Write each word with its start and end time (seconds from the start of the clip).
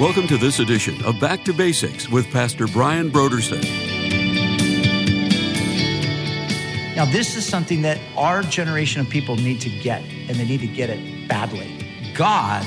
Welcome 0.00 0.28
to 0.28 0.36
this 0.36 0.60
edition 0.60 1.04
of 1.04 1.18
Back 1.18 1.42
to 1.42 1.52
Basics 1.52 2.08
with 2.08 2.30
Pastor 2.30 2.68
Brian 2.68 3.10
Brodersen. 3.10 3.64
Now, 6.94 7.04
this 7.04 7.34
is 7.34 7.44
something 7.44 7.82
that 7.82 7.98
our 8.16 8.44
generation 8.44 9.00
of 9.00 9.08
people 9.08 9.34
need 9.34 9.60
to 9.62 9.68
get, 9.68 10.04
and 10.04 10.36
they 10.36 10.44
need 10.44 10.60
to 10.60 10.68
get 10.68 10.88
it 10.88 11.26
badly. 11.26 11.84
God 12.14 12.64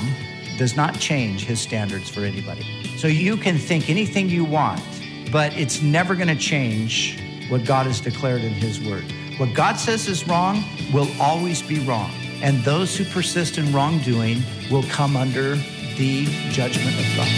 does 0.58 0.76
not 0.76 0.98
change 1.00 1.46
his 1.46 1.58
standards 1.58 2.10
for 2.10 2.20
anybody. 2.20 2.66
So 2.98 3.08
you 3.08 3.38
can 3.38 3.56
think 3.56 3.88
anything 3.88 4.28
you 4.28 4.44
want, 4.44 4.82
but 5.32 5.56
it's 5.56 5.80
never 5.80 6.14
going 6.14 6.28
to 6.28 6.36
change 6.36 7.18
what 7.48 7.64
God 7.64 7.86
has 7.86 7.98
declared 7.98 8.42
in 8.42 8.52
his 8.52 8.78
word. 8.78 9.10
What 9.38 9.54
God 9.54 9.76
says 9.76 10.06
is 10.06 10.28
wrong 10.28 10.62
will 10.92 11.08
always 11.18 11.62
be 11.62 11.78
wrong. 11.78 12.10
And 12.42 12.62
those 12.62 12.94
who 12.94 13.06
persist 13.06 13.56
in 13.56 13.72
wrongdoing 13.72 14.42
will 14.70 14.82
come 14.90 15.16
under 15.16 15.56
the 15.96 16.24
judgment 16.50 16.98
of 16.98 17.16
God. 17.16 17.28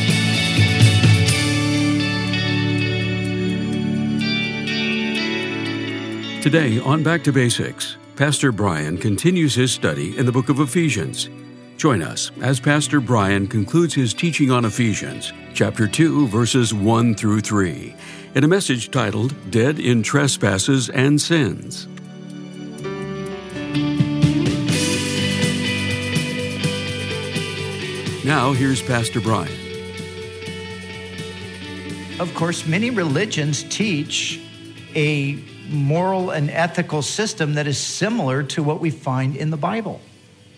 Today 6.43 6.79
on 6.81 7.03
Back 7.03 7.25
to 7.25 7.33
Basics, 7.33 7.97
Pastor 8.17 8.53
Brian 8.53 8.99
continues 8.99 9.55
his 9.55 9.73
study 9.73 10.17
in 10.19 10.27
the 10.27 10.33
book 10.33 10.49
of 10.49 10.61
Ephesians. 10.61 11.31
Join 11.79 12.03
us 12.03 12.31
as 12.43 12.61
Pastor 12.61 13.01
Brian 13.01 13.47
concludes 13.47 13.95
his 13.95 14.15
teaching 14.15 14.51
on 14.51 14.65
Ephesians, 14.65 15.33
chapter 15.55 15.89
2, 15.89 16.29
verses 16.29 16.75
1 16.75 17.15
through 17.15 17.41
3, 17.41 17.95
in 18.35 18.45
a 18.45 18.49
message 18.49 18.91
titled 18.91 19.35
Dead 19.51 19.79
in 19.79 20.03
Trespasses 20.03 20.91
and 20.91 21.21
Sins. 21.21 21.89
Now, 28.25 28.55
here's 28.55 28.81
Pastor 28.81 29.21
Brian. 29.21 29.53
Of 32.19 32.33
course, 32.35 32.67
many 32.67 32.89
religions 32.89 33.63
teach 33.65 34.41
a 34.95 35.39
moral 35.69 36.31
and 36.31 36.49
ethical 36.49 37.03
system 37.03 37.53
that 37.55 37.67
is 37.67 37.77
similar 37.77 38.43
to 38.45 38.63
what 38.63 38.81
we 38.81 38.89
find 38.91 39.37
in 39.37 39.51
the 39.51 39.59
Bible. 39.59 40.01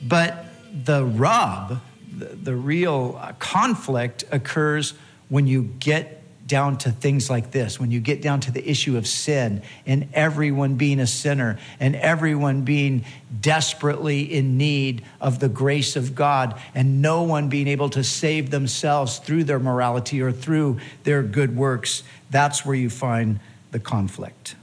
But 0.00 0.47
the 0.84 1.05
rub, 1.05 1.81
the, 2.17 2.27
the 2.27 2.55
real 2.55 3.20
conflict 3.41 4.23
occurs 4.30 4.95
when 5.28 5.48
you 5.48 5.64
get 5.64 6.16
down 6.47 6.78
to 6.78 6.92
things 6.92 7.28
like 7.28 7.50
this, 7.50 7.80
when 7.80 7.91
you 7.91 7.98
get 7.98 8.22
down 8.22 8.41
to 8.41 8.52
the 8.52 8.69
issue 8.69 8.97
of 8.97 9.06
sin 9.06 9.62
and 9.84 10.08
everyone 10.12 10.77
being 10.77 11.00
a 11.00 11.06
sinner 11.06 11.58
and 11.80 11.97
everyone 11.97 12.62
being 12.62 13.05
desperately 13.41 14.20
in 14.20 14.56
need 14.56 15.02
of 15.20 15.41
the 15.41 15.48
grace 15.48 15.97
of 15.97 16.14
God 16.14 16.61
and 16.74 17.02
no 17.02 17.22
one 17.22 17.48
being 17.48 17.67
able 17.67 17.91
to 17.91 18.05
save 18.05 18.50
themselves 18.50 19.19
through 19.19 19.44
their 19.44 19.58
morality 19.58 20.22
or 20.22 20.30
through 20.30 20.78
their 21.02 21.22
good 21.22 21.56
works, 21.56 22.02
that's 22.30 22.64
where 22.64 22.77
you 22.77 22.91
find 22.91 23.41
the 23.72 23.80
conflict. 23.80 24.55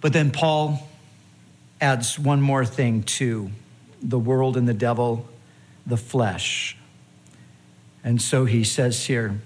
But 0.00 0.12
then 0.12 0.30
Paul 0.30 0.88
adds 1.80 2.18
one 2.18 2.40
more 2.40 2.64
thing 2.64 3.04
to 3.04 3.50
the 4.02 4.18
world 4.18 4.56
and 4.56 4.66
the 4.66 4.74
devil, 4.74 5.28
the 5.86 5.96
flesh. 5.96 6.76
And 8.02 8.20
so 8.20 8.44
he 8.44 8.64
says 8.64 9.06
here, 9.06 9.40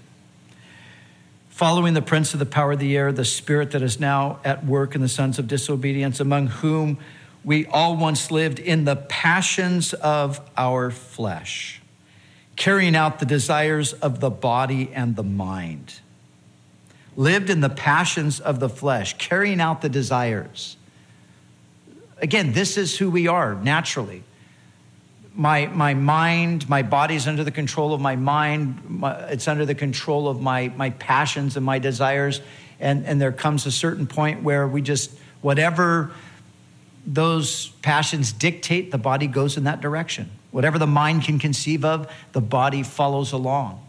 following 1.55 1.93
the 1.93 2.01
prince 2.01 2.33
of 2.33 2.39
the 2.39 2.45
power 2.45 2.73
of 2.73 2.79
the 2.79 2.97
air, 2.97 3.13
the 3.13 3.23
spirit 3.23 3.71
that 3.71 3.81
is 3.81 3.97
now 3.97 4.41
at 4.43 4.65
work 4.65 4.93
in 4.93 4.99
the 4.99 5.07
sons 5.07 5.39
of 5.39 5.47
disobedience, 5.47 6.19
among 6.19 6.47
whom 6.47 6.97
we 7.45 7.65
all 7.67 7.95
once 7.95 8.29
lived 8.29 8.59
in 8.59 8.83
the 8.83 8.97
passions 8.97 9.93
of 9.93 10.41
our 10.57 10.91
flesh, 10.91 11.81
carrying 12.57 12.93
out 12.93 13.19
the 13.19 13.25
desires 13.25 13.93
of 13.93 14.19
the 14.19 14.29
body 14.29 14.91
and 14.93 15.15
the 15.15 15.23
mind 15.23 15.93
lived 17.15 17.49
in 17.49 17.61
the 17.61 17.69
passions 17.69 18.41
of 18.41 18.59
the 18.59 18.67
flesh, 18.67 19.17
carrying 19.17 19.61
out 19.61 19.81
the 19.81 19.87
desires. 19.87 20.75
Again, 22.17 22.51
this 22.51 22.77
is 22.77 22.97
who 22.97 23.09
we 23.09 23.29
are 23.29 23.55
naturally. 23.55 24.25
My, 25.35 25.65
my 25.67 25.93
mind, 25.93 26.69
my 26.69 26.81
body's 26.81 27.27
under 27.27 27.43
the 27.43 27.51
control 27.51 27.93
of 27.93 27.99
my 27.99 28.15
mind. 28.15 28.81
My, 28.89 29.15
it's 29.27 29.47
under 29.47 29.65
the 29.65 29.75
control 29.75 30.29
of 30.29 30.41
my, 30.41 30.69
my 30.69 30.91
passions 30.91 31.57
and 31.57 31.65
my 31.65 31.79
desires. 31.79 32.41
And, 32.79 33.05
and 33.05 33.19
there 33.21 33.31
comes 33.31 33.65
a 33.65 33.71
certain 33.71 34.07
point 34.07 34.43
where 34.43 34.67
we 34.67 34.81
just, 34.81 35.11
whatever 35.41 36.11
those 37.05 37.69
passions 37.81 38.31
dictate, 38.31 38.91
the 38.91 38.97
body 38.97 39.27
goes 39.27 39.57
in 39.57 39.65
that 39.65 39.81
direction. 39.81 40.31
Whatever 40.51 40.79
the 40.79 40.87
mind 40.87 41.23
can 41.23 41.37
conceive 41.37 41.83
of, 41.83 42.11
the 42.31 42.41
body 42.41 42.81
follows 42.81 43.31
along 43.31 43.81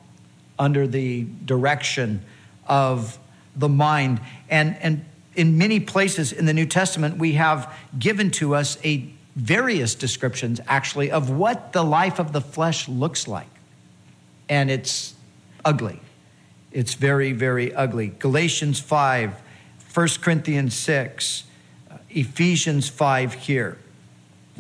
under 0.59 0.87
the 0.87 1.27
direction 1.45 2.23
of 2.67 3.19
the 3.55 3.69
mind. 3.69 4.21
And, 4.51 4.77
and 4.81 5.05
in 5.35 5.59
many 5.59 5.81
places 5.81 6.33
in 6.33 6.47
the 6.47 6.55
New 6.55 6.67
Testament, 6.67 7.19
we 7.19 7.33
have 7.35 7.73
given 7.99 8.31
to 8.33 8.55
us 8.55 8.79
a 8.85 9.09
various 9.37 9.95
descriptions 9.95 10.61
actually 10.67 11.11
of 11.11 11.29
what 11.31 11.73
the 11.75 11.85
life 11.85 12.19
of 12.19 12.33
the 12.33 12.41
flesh 12.41 12.89
looks 12.89 13.29
like. 13.29 13.47
And 14.49 14.71
it's 14.71 15.15
ugly. 15.65 16.01
It's 16.73 16.95
very, 16.95 17.33
very 17.33 17.75
ugly. 17.75 18.09
Galatians 18.19 18.81
5, 18.81 19.35
1 19.93 20.09
Corinthians 20.21 20.75
6, 20.75 21.45
Ephesians 22.11 22.89
5 22.89 23.35
here. 23.35 23.79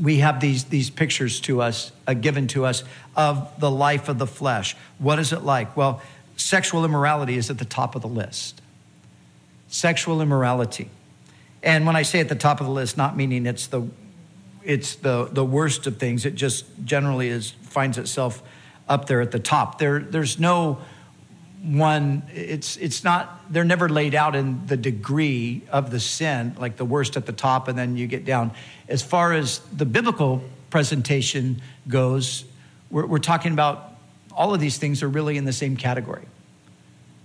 We 0.00 0.18
have 0.18 0.40
these, 0.40 0.64
these 0.64 0.90
pictures 0.90 1.40
to 1.42 1.62
us, 1.62 1.90
uh, 2.06 2.12
given 2.12 2.46
to 2.48 2.66
us, 2.66 2.84
of 3.16 3.58
the 3.58 3.70
life 3.70 4.10
of 4.10 4.18
the 4.18 4.26
flesh. 4.26 4.76
What 4.98 5.18
is 5.18 5.32
it 5.32 5.42
like? 5.42 5.74
Well, 5.74 6.02
sexual 6.36 6.84
immorality 6.84 7.38
is 7.38 7.48
at 7.48 7.56
the 7.56 7.64
top 7.64 7.94
of 7.94 8.02
the 8.02 8.08
list. 8.08 8.60
Sexual 9.68 10.20
immorality. 10.20 10.90
And 11.62 11.86
when 11.86 11.96
I 11.96 12.02
say 12.02 12.20
at 12.20 12.28
the 12.28 12.34
top 12.34 12.60
of 12.60 12.66
the 12.66 12.72
list, 12.72 12.98
not 12.98 13.16
meaning 13.16 13.46
it's 13.46 13.66
the 13.68 13.88
it's 14.66 14.96
the, 14.96 15.28
the 15.30 15.44
worst 15.44 15.86
of 15.86 15.98
things. 15.98 16.26
It 16.26 16.34
just 16.34 16.64
generally 16.84 17.28
is 17.28 17.50
finds 17.50 17.98
itself 17.98 18.42
up 18.88 19.06
there 19.06 19.20
at 19.20 19.30
the 19.30 19.38
top. 19.38 19.78
There, 19.78 20.00
there's 20.00 20.38
no 20.38 20.78
one, 21.62 22.22
it's, 22.34 22.76
it's 22.76 23.02
not, 23.02 23.52
they're 23.52 23.64
never 23.64 23.88
laid 23.88 24.14
out 24.14 24.36
in 24.36 24.66
the 24.66 24.76
degree 24.76 25.62
of 25.70 25.90
the 25.90 25.98
sin, 25.98 26.54
like 26.58 26.76
the 26.76 26.84
worst 26.84 27.16
at 27.16 27.26
the 27.26 27.32
top, 27.32 27.68
and 27.68 27.78
then 27.78 27.96
you 27.96 28.06
get 28.06 28.24
down. 28.24 28.52
As 28.88 29.02
far 29.02 29.32
as 29.32 29.58
the 29.72 29.86
biblical 29.86 30.42
presentation 30.70 31.60
goes, 31.88 32.44
we're, 32.90 33.06
we're 33.06 33.18
talking 33.18 33.52
about 33.52 33.92
all 34.32 34.54
of 34.54 34.60
these 34.60 34.78
things 34.78 35.02
are 35.02 35.08
really 35.08 35.36
in 35.36 35.44
the 35.44 35.52
same 35.52 35.76
category. 35.76 36.26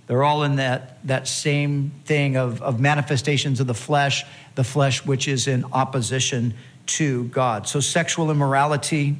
They're 0.08 0.24
all 0.24 0.44
in 0.44 0.56
that, 0.58 1.06
that 1.08 1.28
same 1.28 1.92
thing 2.06 2.36
of, 2.36 2.62
of 2.62 2.80
manifestations 2.80 3.60
of 3.60 3.68
the 3.68 3.74
flesh, 3.74 4.26
the 4.56 4.64
flesh 4.64 5.06
which 5.06 5.28
is 5.28 5.48
in 5.48 5.66
opposition 5.72 6.56
to 6.88 7.26
God. 7.26 7.68
So, 7.68 7.80
sexual 7.80 8.32
immorality, 8.32 9.18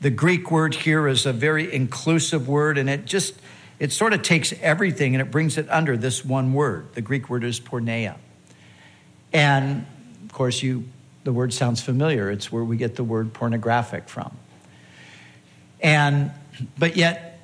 the 0.00 0.10
Greek 0.10 0.50
word 0.50 0.74
here 0.74 1.08
is 1.08 1.26
a 1.26 1.32
very 1.32 1.72
inclusive 1.72 2.48
word, 2.48 2.78
and 2.78 2.88
it 2.88 3.04
just, 3.04 3.34
it 3.78 3.92
sort 3.92 4.12
of 4.12 4.22
takes 4.22 4.52
everything 4.60 5.14
and 5.14 5.22
it 5.22 5.30
brings 5.30 5.58
it 5.58 5.68
under 5.70 5.96
this 5.96 6.24
one 6.24 6.52
word. 6.52 6.94
The 6.94 7.00
Greek 7.00 7.28
word 7.28 7.44
is 7.44 7.60
porneia. 7.60 8.16
And 9.32 9.86
of 10.24 10.32
course, 10.32 10.62
you, 10.62 10.84
the 11.24 11.32
word 11.32 11.52
sounds 11.52 11.80
familiar. 11.80 12.30
It's 12.30 12.50
where 12.50 12.64
we 12.64 12.76
get 12.76 12.96
the 12.96 13.04
word 13.04 13.32
pornographic 13.32 14.08
from. 14.08 14.36
And, 15.80 16.32
but 16.78 16.96
yet, 16.96 17.40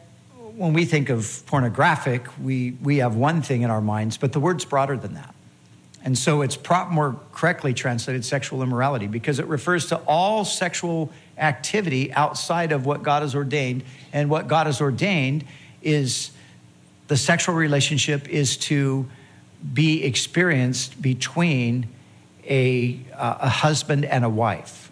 when 0.56 0.72
we 0.72 0.84
think 0.84 1.08
of 1.08 1.42
pornographic, 1.46 2.26
we, 2.40 2.72
we 2.82 2.98
have 2.98 3.16
one 3.16 3.42
thing 3.42 3.62
in 3.62 3.70
our 3.70 3.80
minds, 3.80 4.16
but 4.16 4.32
the 4.32 4.40
word's 4.40 4.64
broader 4.64 4.96
than 4.96 5.14
that. 5.14 5.33
And 6.04 6.18
so 6.18 6.42
it's 6.42 6.54
prop 6.54 6.90
more 6.90 7.18
correctly 7.32 7.72
translated 7.72 8.26
sexual 8.26 8.62
immorality 8.62 9.06
because 9.06 9.38
it 9.38 9.46
refers 9.46 9.86
to 9.86 9.96
all 10.06 10.44
sexual 10.44 11.10
activity 11.38 12.12
outside 12.12 12.72
of 12.72 12.84
what 12.84 13.02
God 13.02 13.22
has 13.22 13.34
ordained. 13.34 13.84
And 14.12 14.28
what 14.28 14.46
God 14.46 14.66
has 14.66 14.82
ordained 14.82 15.44
is 15.82 16.30
the 17.08 17.16
sexual 17.16 17.54
relationship 17.54 18.28
is 18.28 18.58
to 18.58 19.08
be 19.72 20.04
experienced 20.04 21.00
between 21.00 21.88
a, 22.46 23.00
uh, 23.14 23.38
a 23.40 23.48
husband 23.48 24.04
and 24.04 24.26
a 24.26 24.28
wife, 24.28 24.90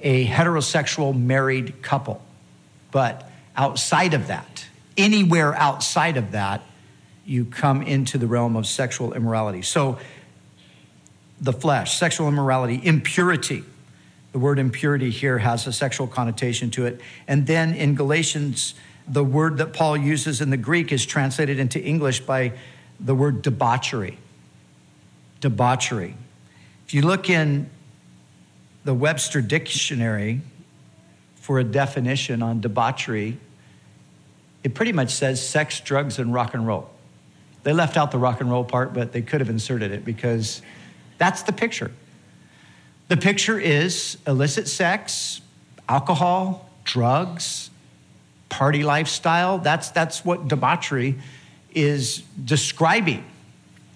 a 0.00 0.26
heterosexual 0.26 1.16
married 1.16 1.82
couple. 1.82 2.20
But 2.90 3.30
outside 3.56 4.12
of 4.12 4.26
that, 4.26 4.66
anywhere 4.96 5.54
outside 5.54 6.16
of 6.16 6.32
that, 6.32 6.62
you 7.24 7.44
come 7.44 7.82
into 7.82 8.18
the 8.18 8.26
realm 8.26 8.56
of 8.56 8.66
sexual 8.66 9.12
immorality. 9.12 9.62
So 9.62 9.98
the 11.42 11.52
flesh, 11.52 11.98
sexual 11.98 12.28
immorality, 12.28 12.80
impurity. 12.82 13.64
The 14.30 14.38
word 14.38 14.60
impurity 14.60 15.10
here 15.10 15.38
has 15.38 15.66
a 15.66 15.72
sexual 15.72 16.06
connotation 16.06 16.70
to 16.70 16.86
it. 16.86 17.00
And 17.26 17.46
then 17.46 17.74
in 17.74 17.96
Galatians, 17.96 18.74
the 19.08 19.24
word 19.24 19.58
that 19.58 19.72
Paul 19.72 19.96
uses 19.96 20.40
in 20.40 20.50
the 20.50 20.56
Greek 20.56 20.92
is 20.92 21.04
translated 21.04 21.58
into 21.58 21.82
English 21.82 22.20
by 22.20 22.52
the 23.00 23.14
word 23.14 23.42
debauchery. 23.42 24.18
Debauchery. 25.40 26.14
If 26.86 26.94
you 26.94 27.02
look 27.02 27.28
in 27.28 27.68
the 28.84 28.94
Webster 28.94 29.40
Dictionary 29.40 30.40
for 31.34 31.58
a 31.58 31.64
definition 31.64 32.40
on 32.40 32.60
debauchery, 32.60 33.36
it 34.62 34.74
pretty 34.74 34.92
much 34.92 35.10
says 35.10 35.44
sex, 35.44 35.80
drugs, 35.80 36.20
and 36.20 36.32
rock 36.32 36.54
and 36.54 36.64
roll. 36.64 36.88
They 37.64 37.72
left 37.72 37.96
out 37.96 38.12
the 38.12 38.18
rock 38.18 38.40
and 38.40 38.48
roll 38.48 38.64
part, 38.64 38.94
but 38.94 39.12
they 39.12 39.22
could 39.22 39.40
have 39.40 39.50
inserted 39.50 39.90
it 39.90 40.04
because 40.04 40.62
that's 41.22 41.42
the 41.42 41.52
picture. 41.52 41.92
The 43.06 43.16
picture 43.16 43.56
is 43.56 44.18
illicit 44.26 44.66
sex, 44.66 45.40
alcohol, 45.88 46.68
drugs, 46.82 47.70
party 48.48 48.82
lifestyle. 48.82 49.58
That's, 49.58 49.90
that's 49.90 50.24
what 50.24 50.48
debauchery 50.48 51.20
is 51.72 52.24
describing. 52.44 53.24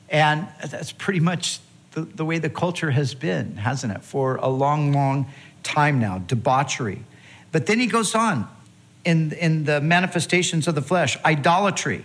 And 0.08 0.46
that's 0.64 0.93
pretty 0.93 1.19
much 1.19 1.58
the, 1.94 2.02
the 2.02 2.25
way 2.25 2.38
the 2.38 2.49
culture 2.49 2.93
has 2.93 3.12
been, 3.12 3.56
hasn't 3.56 3.93
it, 3.93 4.05
for 4.05 4.37
a 4.37 4.46
long, 4.46 4.93
long 4.93 5.26
time 5.64 5.99
now 5.99 6.19
debauchery. 6.19 7.02
But 7.50 7.67
then 7.67 7.81
he 7.81 7.88
goes 7.88 8.14
on 8.14 8.49
in, 9.05 9.32
in 9.32 9.64
the 9.64 9.81
manifestations 9.81 10.69
of 10.69 10.76
the 10.76 10.82
flesh 10.82 11.19
idolatry, 11.25 12.05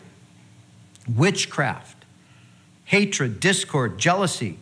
witchcraft, 1.15 2.05
hatred, 2.85 3.39
discord, 3.39 3.99
jealousy, 3.99 4.57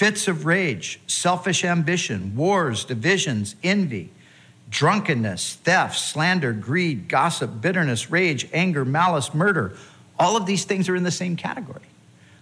fits 0.00 0.28
of 0.28 0.46
rage, 0.46 0.98
selfish 1.06 1.62
ambition, 1.62 2.34
wars, 2.34 2.86
divisions, 2.86 3.54
envy, 3.62 4.10
drunkenness, 4.70 5.56
theft, 5.56 5.98
slander, 5.98 6.54
greed, 6.54 7.06
gossip, 7.06 7.60
bitterness, 7.60 8.10
rage, 8.10 8.48
anger, 8.54 8.82
malice, 8.82 9.34
murder. 9.34 9.76
All 10.18 10.38
of 10.38 10.46
these 10.46 10.64
things 10.64 10.88
are 10.88 10.96
in 10.96 11.02
the 11.02 11.10
same 11.10 11.36
category. 11.36 11.82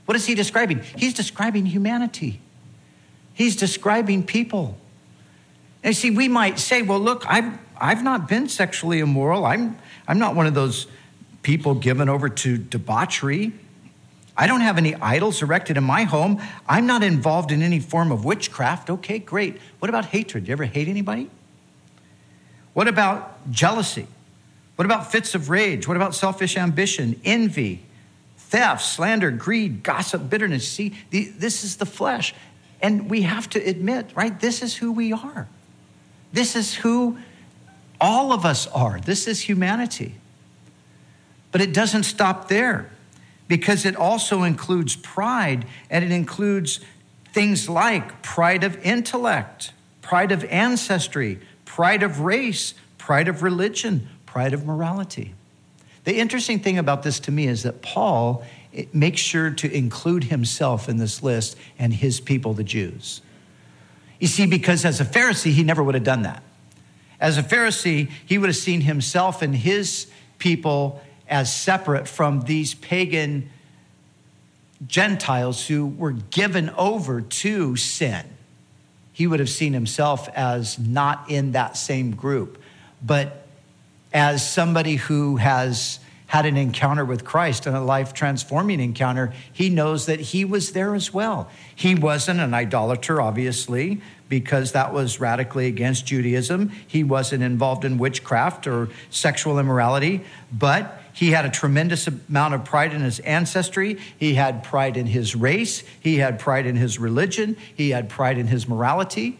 What 0.04 0.14
is 0.14 0.24
he 0.24 0.36
describing? 0.36 0.82
He's 0.96 1.14
describing 1.14 1.66
humanity. 1.66 2.40
He's 3.34 3.56
describing 3.56 4.22
people. 4.22 4.78
And 5.82 5.96
see, 5.96 6.12
we 6.12 6.28
might 6.28 6.60
say, 6.60 6.82
well, 6.82 7.00
look, 7.00 7.24
I've, 7.26 7.58
I've 7.76 8.04
not 8.04 8.28
been 8.28 8.48
sexually 8.48 9.00
immoral. 9.00 9.44
I'm, 9.44 9.76
I'm 10.06 10.20
not 10.20 10.36
one 10.36 10.46
of 10.46 10.54
those 10.54 10.86
people 11.42 11.74
given 11.74 12.08
over 12.08 12.28
to 12.28 12.56
debauchery. 12.56 13.52
I 14.38 14.46
don't 14.46 14.60
have 14.60 14.78
any 14.78 14.94
idols 14.94 15.42
erected 15.42 15.76
in 15.76 15.82
my 15.82 16.04
home. 16.04 16.40
I'm 16.68 16.86
not 16.86 17.02
involved 17.02 17.50
in 17.50 17.60
any 17.60 17.80
form 17.80 18.12
of 18.12 18.24
witchcraft. 18.24 18.88
Okay, 18.88 19.18
great. 19.18 19.58
What 19.80 19.88
about 19.88 20.04
hatred? 20.06 20.44
Do 20.44 20.48
you 20.48 20.52
ever 20.52 20.64
hate 20.64 20.86
anybody? 20.86 21.28
What 22.72 22.86
about 22.86 23.50
jealousy? 23.50 24.06
What 24.76 24.84
about 24.84 25.10
fits 25.10 25.34
of 25.34 25.50
rage? 25.50 25.88
What 25.88 25.96
about 25.96 26.14
selfish 26.14 26.56
ambition, 26.56 27.20
envy, 27.24 27.82
theft, 28.36 28.84
slander, 28.84 29.32
greed, 29.32 29.82
gossip, 29.82 30.30
bitterness. 30.30 30.68
See, 30.68 30.94
the, 31.10 31.24
this 31.24 31.64
is 31.64 31.78
the 31.78 31.86
flesh. 31.86 32.32
And 32.80 33.10
we 33.10 33.22
have 33.22 33.50
to 33.50 33.58
admit, 33.58 34.06
right, 34.14 34.38
this 34.38 34.62
is 34.62 34.76
who 34.76 34.92
we 34.92 35.12
are. 35.12 35.48
This 36.32 36.54
is 36.54 36.74
who 36.74 37.18
all 38.00 38.32
of 38.32 38.44
us 38.44 38.68
are. 38.68 39.00
This 39.00 39.26
is 39.26 39.40
humanity. 39.40 40.14
But 41.50 41.60
it 41.60 41.72
doesn't 41.74 42.04
stop 42.04 42.46
there 42.46 42.88
because 43.48 43.84
it 43.84 43.96
also 43.96 44.42
includes 44.42 44.94
pride 44.96 45.66
and 45.90 46.04
it 46.04 46.12
includes 46.12 46.80
things 47.32 47.68
like 47.68 48.22
pride 48.22 48.62
of 48.62 48.76
intellect, 48.84 49.72
pride 50.02 50.30
of 50.30 50.44
ancestry, 50.44 51.40
pride 51.64 52.02
of 52.02 52.20
race, 52.20 52.74
pride 52.98 53.28
of 53.28 53.42
religion, 53.42 54.08
pride 54.26 54.52
of 54.52 54.66
morality. 54.66 55.34
The 56.04 56.16
interesting 56.16 56.60
thing 56.60 56.78
about 56.78 57.02
this 57.02 57.20
to 57.20 57.32
me 57.32 57.46
is 57.48 57.64
that 57.64 57.82
Paul 57.82 58.44
makes 58.92 59.20
sure 59.20 59.50
to 59.50 59.74
include 59.74 60.24
himself 60.24 60.88
in 60.88 60.98
this 60.98 61.22
list 61.22 61.56
and 61.78 61.92
his 61.92 62.20
people, 62.20 62.54
the 62.54 62.64
Jews. 62.64 63.22
You 64.18 64.26
see, 64.26 64.46
because 64.46 64.84
as 64.84 65.00
a 65.00 65.04
Pharisee, 65.04 65.52
he 65.52 65.62
never 65.62 65.82
would 65.82 65.94
have 65.94 66.04
done 66.04 66.22
that. 66.22 66.42
As 67.20 67.38
a 67.38 67.42
Pharisee, 67.42 68.10
he 68.26 68.38
would 68.38 68.48
have 68.48 68.56
seen 68.56 68.82
himself 68.82 69.42
and 69.42 69.54
his 69.54 70.06
people 70.38 71.02
as 71.28 71.54
separate 71.54 72.08
from 72.08 72.42
these 72.42 72.74
pagan 72.74 73.50
Gentiles 74.86 75.66
who 75.66 75.86
were 75.86 76.12
given 76.12 76.70
over 76.70 77.20
to 77.20 77.76
sin. 77.76 78.24
He 79.12 79.26
would 79.26 79.40
have 79.40 79.50
seen 79.50 79.72
himself 79.72 80.28
as 80.34 80.78
not 80.78 81.28
in 81.28 81.52
that 81.52 81.76
same 81.76 82.14
group. 82.14 82.62
But 83.04 83.46
as 84.12 84.48
somebody 84.48 84.96
who 84.96 85.36
has 85.36 85.98
had 86.28 86.44
an 86.44 86.56
encounter 86.56 87.04
with 87.04 87.24
Christ 87.24 87.66
and 87.66 87.74
a 87.74 87.80
life 87.80 88.12
transforming 88.12 88.80
encounter, 88.80 89.32
he 89.52 89.70
knows 89.70 90.06
that 90.06 90.20
he 90.20 90.44
was 90.44 90.72
there 90.72 90.94
as 90.94 91.12
well. 91.12 91.50
He 91.74 91.94
wasn't 91.94 92.40
an 92.40 92.52
idolater, 92.54 93.20
obviously, 93.20 94.00
because 94.28 94.72
that 94.72 94.92
was 94.92 95.20
radically 95.20 95.66
against 95.66 96.06
Judaism. 96.06 96.70
He 96.86 97.02
wasn't 97.02 97.42
involved 97.42 97.84
in 97.84 97.96
witchcraft 97.96 98.66
or 98.66 98.90
sexual 99.10 99.58
immorality, 99.58 100.20
but 100.52 100.97
he 101.18 101.32
had 101.32 101.44
a 101.44 101.50
tremendous 101.50 102.06
amount 102.06 102.54
of 102.54 102.64
pride 102.64 102.94
in 102.94 103.00
his 103.00 103.18
ancestry. 103.18 103.98
He 104.18 104.34
had 104.34 104.62
pride 104.62 104.96
in 104.96 105.06
his 105.06 105.34
race. 105.34 105.82
He 106.00 106.18
had 106.18 106.38
pride 106.38 106.64
in 106.64 106.76
his 106.76 107.00
religion. 107.00 107.56
He 107.74 107.90
had 107.90 108.08
pride 108.08 108.38
in 108.38 108.46
his 108.46 108.68
morality. 108.68 109.36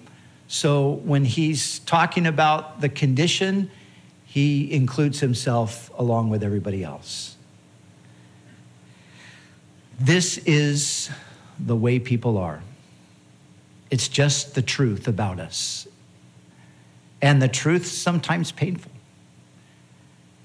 So 0.48 0.90
when 1.04 1.24
he's 1.24 1.78
talking 1.80 2.26
about 2.26 2.80
the 2.80 2.88
condition 2.88 3.70
he 4.28 4.72
includes 4.72 5.20
himself 5.20 5.90
along 5.96 6.28
with 6.30 6.42
everybody 6.42 6.84
else. 6.84 7.36
This 9.98 10.36
is 10.38 11.10
the 11.58 11.74
way 11.74 11.98
people 11.98 12.36
are. 12.36 12.62
It's 13.90 14.06
just 14.06 14.54
the 14.54 14.62
truth 14.62 15.08
about 15.08 15.40
us. 15.40 15.88
And 17.22 17.40
the 17.40 17.48
truth 17.48 17.86
sometimes 17.86 18.52
painful. 18.52 18.92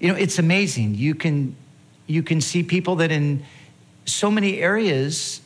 You 0.00 0.08
know, 0.08 0.14
it's 0.14 0.38
amazing. 0.38 0.94
You 0.94 1.14
can 1.14 1.56
you 2.06 2.22
can 2.22 2.40
see 2.40 2.62
people 2.62 2.96
that 2.96 3.10
in 3.10 3.44
so 4.04 4.30
many 4.30 4.58
areas 4.58 5.40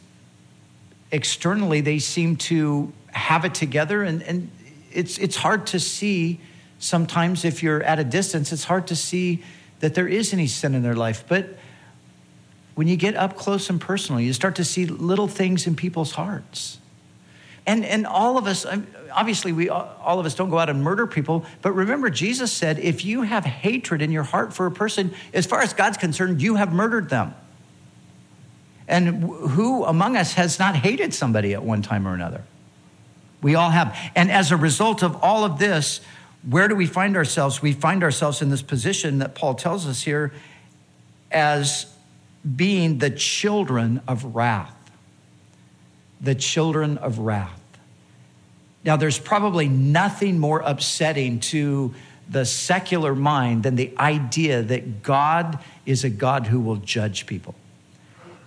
externally 1.12 1.81
they 1.81 1.99
seem 1.99 2.37
to 2.37 2.93
have 3.12 3.45
it 3.45 3.55
together 3.55 4.03
and, 4.03 4.23
and 4.23 4.50
it's 4.93 5.19
it's 5.19 5.37
hard 5.37 5.67
to 5.69 5.79
see 5.79 6.41
sometimes 6.79 7.45
if 7.45 7.62
you're 7.62 7.83
at 7.83 7.99
a 7.99 8.05
distance, 8.05 8.53
it's 8.53 8.65
hard 8.65 8.87
to 8.89 8.97
see 8.97 9.43
that 9.81 9.95
there 9.95 10.09
is 10.09 10.33
any 10.33 10.47
sin 10.47 10.75
in 10.75 10.83
their 10.83 10.95
life. 10.95 11.25
But 11.29 11.56
when 12.75 12.89
you 12.89 12.97
get 12.97 13.17
up 13.17 13.37
close 13.37 13.71
and 13.71 13.81
personal, 13.81 14.21
you 14.21 14.33
start 14.33 14.57
to 14.57 14.64
see 14.64 14.87
little 14.87 15.28
things 15.28 15.67
in 15.67 15.75
people's 15.75 16.12
hearts. 16.12 16.78
And, 17.69 17.85
and 17.85 18.07
all 18.07 18.39
of 18.39 18.47
us, 18.47 18.65
um, 18.65 18.87
obviously, 19.13 19.53
we 19.53 19.69
all 19.69 20.19
of 20.19 20.25
us 20.25 20.35
don't 20.35 20.49
go 20.49 20.59
out 20.59 20.71
and 20.71 20.83
murder 20.83 21.07
people, 21.07 21.45
but 21.61 21.73
remember, 21.73 22.09
Jesus 22.09 22.51
said, 22.51 22.79
if 22.79 23.05
you 23.05 23.21
have 23.23 23.45
hatred 23.45 24.01
in 24.01 24.11
your 24.11 24.23
heart 24.23 24.55
for 24.55 24.65
a 24.65 24.71
person, 24.71 25.15
as 25.35 25.45
far 25.45 25.61
as 25.61 25.75
God's 25.75 25.99
concerned, 25.99 26.41
you 26.41 26.55
have 26.55 26.73
murdered 26.73 27.11
them. 27.11 27.35
And 28.89 29.23
who 29.23 29.85
among 29.85 30.17
us 30.17 30.33
has 30.33 30.59
not 30.59 30.77
hated 30.77 31.13
somebody 31.13 31.53
at 31.53 31.63
one 31.63 31.83
time 31.83 32.09
or 32.09 32.15
another? 32.15 32.43
We 33.43 33.55
all 33.55 33.69
have. 33.69 33.95
And 34.15 34.31
as 34.31 34.51
a 34.51 34.57
result 34.57 35.03
of 35.03 35.23
all 35.23 35.45
of 35.45 35.59
this, 35.59 36.01
where 36.49 36.69
do 36.69 36.75
we 36.75 36.87
find 36.87 37.19
ourselves? 37.19 37.61
We 37.61 37.75
find 37.75 38.03
ourselves 38.03 38.41
in 38.41 38.49
this 38.49 38.63
position 38.63 39.19
that 39.19 39.35
Paul 39.35 39.55
tells 39.55 39.87
us 39.87 40.03
here 40.03 40.33
as 41.31 41.85
being 42.57 42.97
the 42.97 43.11
children 43.11 44.01
of 44.09 44.35
wrath. 44.35 44.75
The 46.19 46.35
children 46.35 46.97
of 46.97 47.19
wrath. 47.19 47.58
Now, 48.88 48.97
there's 48.97 49.18
probably 49.18 49.68
nothing 49.68 50.38
more 50.38 50.61
upsetting 50.61 51.40
to 51.40 51.95
the 52.26 52.47
secular 52.47 53.14
mind 53.14 53.64
than 53.64 53.76
the 53.76 53.92
idea 53.99 54.62
that 54.62 55.02
God 55.02 55.59
is 55.85 56.04
a 56.04 56.09
God 56.09 56.47
who 56.47 56.59
will 56.59 56.76
judge 56.76 57.26
people 57.26 57.54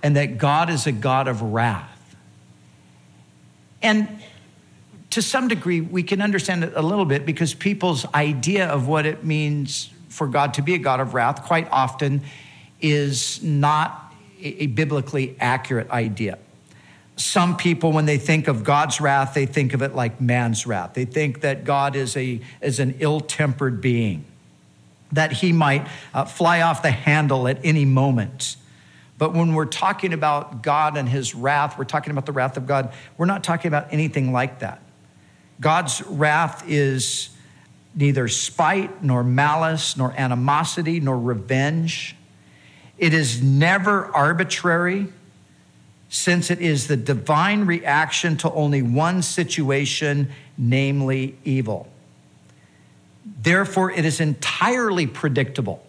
and 0.01 0.15
that 0.15 0.39
God 0.39 0.71
is 0.71 0.88
a 0.88 0.91
God 0.91 1.27
of 1.27 1.43
wrath. 1.43 2.15
And 3.83 4.07
to 5.12 5.21
some 5.21 5.48
degree, 5.48 5.79
we 5.79 6.01
can 6.01 6.24
understand 6.24 6.63
it 6.63 6.74
a 6.75 6.81
little 6.81 7.05
bit 7.05 7.24
because 7.24 7.53
people's 7.53 8.12
idea 8.12 8.65
of 8.65 8.88
what 8.88 9.05
it 9.05 9.24
means 9.24 9.91
for 10.10 10.25
God 10.25 10.55
to 10.55 10.63
be 10.63 10.74
a 10.74 10.79
God 10.79 11.00
of 11.00 11.13
wrath 11.13 11.43
quite 11.43 11.69
often 11.69 12.24
is 12.81 13.43
not 13.43 14.12
a 14.41 14.65
biblically 14.65 15.36
accurate 15.39 15.91
idea. 15.91 16.39
Some 17.22 17.56
people, 17.56 17.92
when 17.92 18.06
they 18.06 18.18
think 18.18 18.48
of 18.48 18.63
God's 18.63 19.00
wrath, 19.00 19.34
they 19.34 19.46
think 19.46 19.74
of 19.74 19.82
it 19.82 19.94
like 19.94 20.20
man's 20.20 20.66
wrath. 20.66 20.96
They 20.96 21.06
think 21.06 21.42
that 21.42 21.63
God 21.63 21.96
is, 21.96 22.18
a, 22.18 22.42
is 22.62 22.80
an 22.80 22.96
ill 23.00 23.20
tempered 23.20 23.80
being, 23.80 24.25
that 25.12 25.32
he 25.32 25.54
might 25.54 25.88
uh, 26.13 26.25
fly 26.25 26.62
off 26.62 26.82
the 26.82 26.92
handle 26.92 27.48
at 27.48 27.60
any 27.63 27.86
moment. 27.86 28.56
But 29.20 29.34
when 29.34 29.54
we're 29.54 29.66
talking 29.66 30.13
about 30.13 30.63
God 30.63 30.98
and 30.98 31.08
his 31.08 31.36
wrath, 31.36 31.78
we're 31.78 31.86
talking 31.86 32.10
about 32.10 32.25
the 32.25 32.32
wrath 32.32 32.58
of 32.58 32.66
God, 32.66 32.92
we're 33.18 33.28
not 33.28 33.44
talking 33.44 33.68
about 33.68 33.94
anything 33.94 34.32
like 34.32 34.60
that. 34.60 34.82
God's 35.60 36.01
wrath 36.01 36.63
is 36.68 37.30
neither 37.94 38.28
spite, 38.28 39.04
nor 39.04 39.24
malice, 39.24 39.96
nor 39.96 40.12
animosity, 40.18 41.00
nor 41.00 41.20
revenge. 41.20 42.16
It 42.98 43.13
is 43.13 43.44
never 43.44 44.08
arbitrary, 44.08 45.08
since 46.12 46.51
it 46.51 46.60
is 46.60 46.86
the 46.86 46.98
divine 46.98 47.65
reaction 47.65 48.38
to 48.38 48.51
only 48.51 48.84
one 48.84 49.24
situation, 49.24 50.30
namely 50.60 51.36
evil. 51.44 51.88
Therefore, 53.41 53.89
it 53.89 54.06
is 54.06 54.20
entirely 54.20 55.08
predictable 55.08 55.84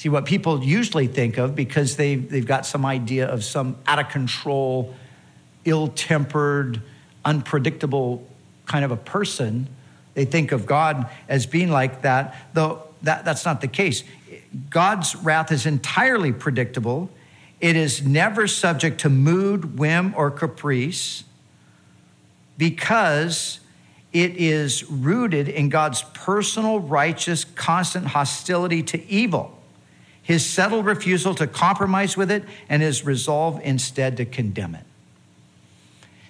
See, 0.00 0.08
what 0.08 0.24
people 0.24 0.64
usually 0.64 1.08
think 1.08 1.36
of 1.36 1.54
because 1.54 1.96
they, 1.96 2.14
they've 2.14 2.46
got 2.46 2.64
some 2.64 2.86
idea 2.86 3.26
of 3.26 3.44
some 3.44 3.76
out 3.86 3.98
of 3.98 4.08
control, 4.08 4.94
ill 5.66 5.88
tempered, 5.88 6.80
unpredictable 7.22 8.26
kind 8.64 8.82
of 8.82 8.92
a 8.92 8.96
person, 8.96 9.68
they 10.14 10.24
think 10.24 10.52
of 10.52 10.64
God 10.64 11.06
as 11.28 11.44
being 11.44 11.70
like 11.70 12.00
that, 12.00 12.34
though 12.54 12.82
that, 13.02 13.26
that's 13.26 13.44
not 13.44 13.60
the 13.60 13.68
case. 13.68 14.02
God's 14.70 15.14
wrath 15.16 15.52
is 15.52 15.66
entirely 15.66 16.32
predictable. 16.32 17.10
It 17.60 17.76
is 17.76 18.02
never 18.02 18.46
subject 18.46 19.00
to 19.02 19.10
mood, 19.10 19.78
whim, 19.78 20.14
or 20.16 20.30
caprice 20.30 21.24
because 22.56 23.60
it 24.12 24.36
is 24.36 24.84
rooted 24.90 25.48
in 25.48 25.68
God's 25.68 26.02
personal, 26.14 26.80
righteous, 26.80 27.44
constant 27.44 28.06
hostility 28.06 28.82
to 28.84 29.10
evil, 29.10 29.56
his 30.22 30.44
settled 30.44 30.84
refusal 30.86 31.34
to 31.36 31.46
compromise 31.46 32.16
with 32.16 32.30
it, 32.30 32.44
and 32.68 32.82
his 32.82 33.04
resolve 33.04 33.60
instead 33.62 34.16
to 34.16 34.24
condemn 34.24 34.74
it. 34.74 34.84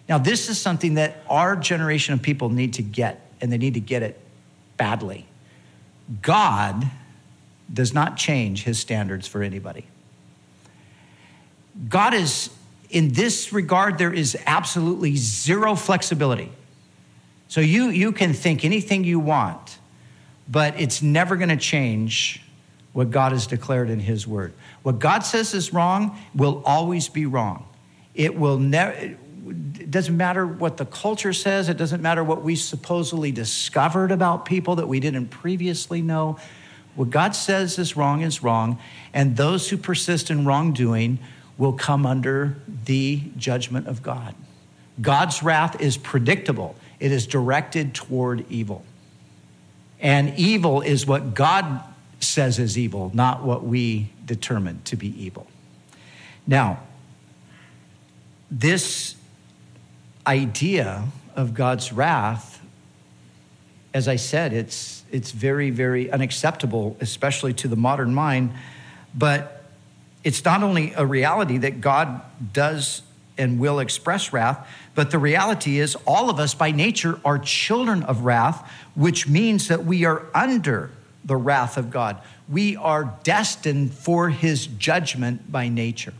Now, 0.08 0.18
this 0.18 0.48
is 0.48 0.60
something 0.60 0.94
that 0.94 1.22
our 1.28 1.54
generation 1.54 2.14
of 2.14 2.22
people 2.22 2.48
need 2.48 2.74
to 2.74 2.82
get, 2.82 3.20
and 3.40 3.52
they 3.52 3.58
need 3.58 3.74
to 3.74 3.80
get 3.80 4.02
it 4.02 4.20
badly. 4.76 5.26
God 6.22 6.90
does 7.72 7.94
not 7.94 8.16
change 8.16 8.64
his 8.64 8.78
standards 8.78 9.28
for 9.28 9.42
anybody. 9.42 9.86
God 11.88 12.14
is, 12.14 12.50
in 12.90 13.12
this 13.12 13.52
regard, 13.52 13.98
there 13.98 14.12
is 14.12 14.36
absolutely 14.46 15.16
zero 15.16 15.74
flexibility. 15.74 16.52
So 17.48 17.60
you, 17.60 17.88
you 17.88 18.12
can 18.12 18.32
think 18.32 18.64
anything 18.64 19.04
you 19.04 19.18
want, 19.18 19.78
but 20.48 20.78
it's 20.78 21.02
never 21.02 21.36
going 21.36 21.48
to 21.48 21.56
change 21.56 22.42
what 22.92 23.10
God 23.10 23.32
has 23.32 23.46
declared 23.46 23.90
in 23.90 24.00
his 24.00 24.26
word. 24.26 24.52
What 24.82 24.98
God 24.98 25.20
says 25.20 25.54
is 25.54 25.72
wrong 25.72 26.18
will 26.34 26.62
always 26.64 27.08
be 27.08 27.26
wrong. 27.26 27.66
It 28.14 28.36
will 28.36 28.58
never, 28.58 28.92
it 28.92 29.90
doesn't 29.90 30.16
matter 30.16 30.46
what 30.46 30.76
the 30.76 30.84
culture 30.84 31.32
says, 31.32 31.68
it 31.68 31.76
doesn't 31.76 32.02
matter 32.02 32.22
what 32.22 32.42
we 32.42 32.56
supposedly 32.56 33.32
discovered 33.32 34.12
about 34.12 34.44
people 34.44 34.76
that 34.76 34.88
we 34.88 35.00
didn't 35.00 35.28
previously 35.28 36.02
know. 36.02 36.38
What 36.94 37.10
God 37.10 37.36
says 37.36 37.78
is 37.78 37.96
wrong 37.96 38.22
is 38.22 38.42
wrong, 38.42 38.78
and 39.14 39.36
those 39.36 39.70
who 39.70 39.76
persist 39.76 40.30
in 40.30 40.44
wrongdoing 40.44 41.18
will 41.60 41.74
come 41.74 42.06
under 42.06 42.56
the 42.86 43.20
judgment 43.36 43.86
of 43.86 44.02
God. 44.02 44.34
God's 45.00 45.42
wrath 45.42 45.78
is 45.78 45.98
predictable, 45.98 46.74
it 46.98 47.12
is 47.12 47.26
directed 47.26 47.94
toward 47.94 48.50
evil. 48.50 48.82
And 50.00 50.36
evil 50.38 50.80
is 50.80 51.06
what 51.06 51.34
God 51.34 51.82
says 52.18 52.58
is 52.58 52.78
evil, 52.78 53.10
not 53.12 53.44
what 53.44 53.62
we 53.62 54.10
determine 54.24 54.80
to 54.86 54.96
be 54.96 55.08
evil. 55.22 55.46
Now, 56.46 56.80
this 58.50 59.14
idea 60.26 61.04
of 61.36 61.52
God's 61.52 61.92
wrath, 61.92 62.62
as 63.92 64.08
I 64.08 64.16
said, 64.16 64.54
it's, 64.54 65.04
it's 65.12 65.30
very, 65.30 65.68
very 65.68 66.10
unacceptable, 66.10 66.96
especially 67.00 67.52
to 67.54 67.68
the 67.68 67.76
modern 67.76 68.14
mind. 68.14 68.54
But 69.14 69.59
it's 70.22 70.44
not 70.44 70.62
only 70.62 70.92
a 70.94 71.06
reality 71.06 71.58
that 71.58 71.80
God 71.80 72.20
does 72.52 73.02
and 73.38 73.58
will 73.58 73.78
express 73.78 74.32
wrath, 74.32 74.68
but 74.94 75.10
the 75.10 75.18
reality 75.18 75.78
is 75.78 75.96
all 76.06 76.28
of 76.28 76.38
us 76.38 76.54
by 76.54 76.72
nature 76.72 77.18
are 77.24 77.38
children 77.38 78.02
of 78.02 78.22
wrath, 78.22 78.70
which 78.94 79.26
means 79.26 79.68
that 79.68 79.84
we 79.84 80.04
are 80.04 80.26
under 80.34 80.90
the 81.24 81.36
wrath 81.36 81.76
of 81.76 81.90
God. 81.90 82.20
We 82.48 82.76
are 82.76 83.16
destined 83.22 83.94
for 83.94 84.28
his 84.28 84.66
judgment 84.66 85.50
by 85.50 85.68
nature. 85.68 86.12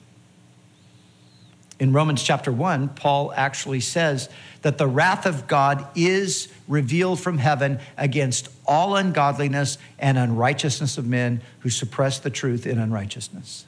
In 1.79 1.93
Romans 1.93 2.23
chapter 2.23 2.53
1, 2.53 2.91
Paul 2.91 3.33
actually 3.35 3.81
says 3.81 4.29
that 4.63 4.77
the 4.77 4.87
wrath 4.87 5.25
of 5.25 5.47
God 5.47 5.87
is 5.95 6.49
revealed 6.69 7.21
from 7.21 7.39
heaven 7.39 7.81
against 7.97 8.49
all 8.67 8.97
ungodliness 8.97 9.79
and 9.99 10.19
unrighteousness 10.19 10.99
of 10.99 11.07
men 11.07 11.41
who 11.61 11.71
suppress 11.71 12.19
the 12.19 12.31
truth 12.31 12.67
in 12.67 12.79
unrighteousness. 12.79 13.65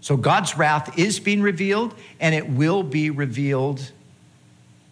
So 0.00 0.16
God's 0.16 0.56
wrath 0.56 0.98
is 0.98 1.20
being 1.20 1.42
revealed 1.42 1.94
and 2.18 2.34
it 2.34 2.48
will 2.48 2.82
be 2.82 3.10
revealed 3.10 3.92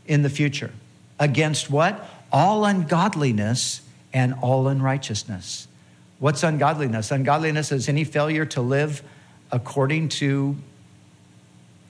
in 0.06 0.22
the 0.22 0.30
future. 0.30 0.72
Against 1.18 1.70
what? 1.70 2.08
All 2.30 2.64
ungodliness 2.64 3.82
and 4.12 4.34
all 4.42 4.68
unrighteousness. 4.68 5.66
What's 6.18 6.42
ungodliness? 6.42 7.10
Ungodliness 7.10 7.72
is 7.72 7.88
any 7.88 8.04
failure 8.04 8.44
to 8.46 8.60
live 8.60 9.02
according 9.50 10.08
to 10.10 10.56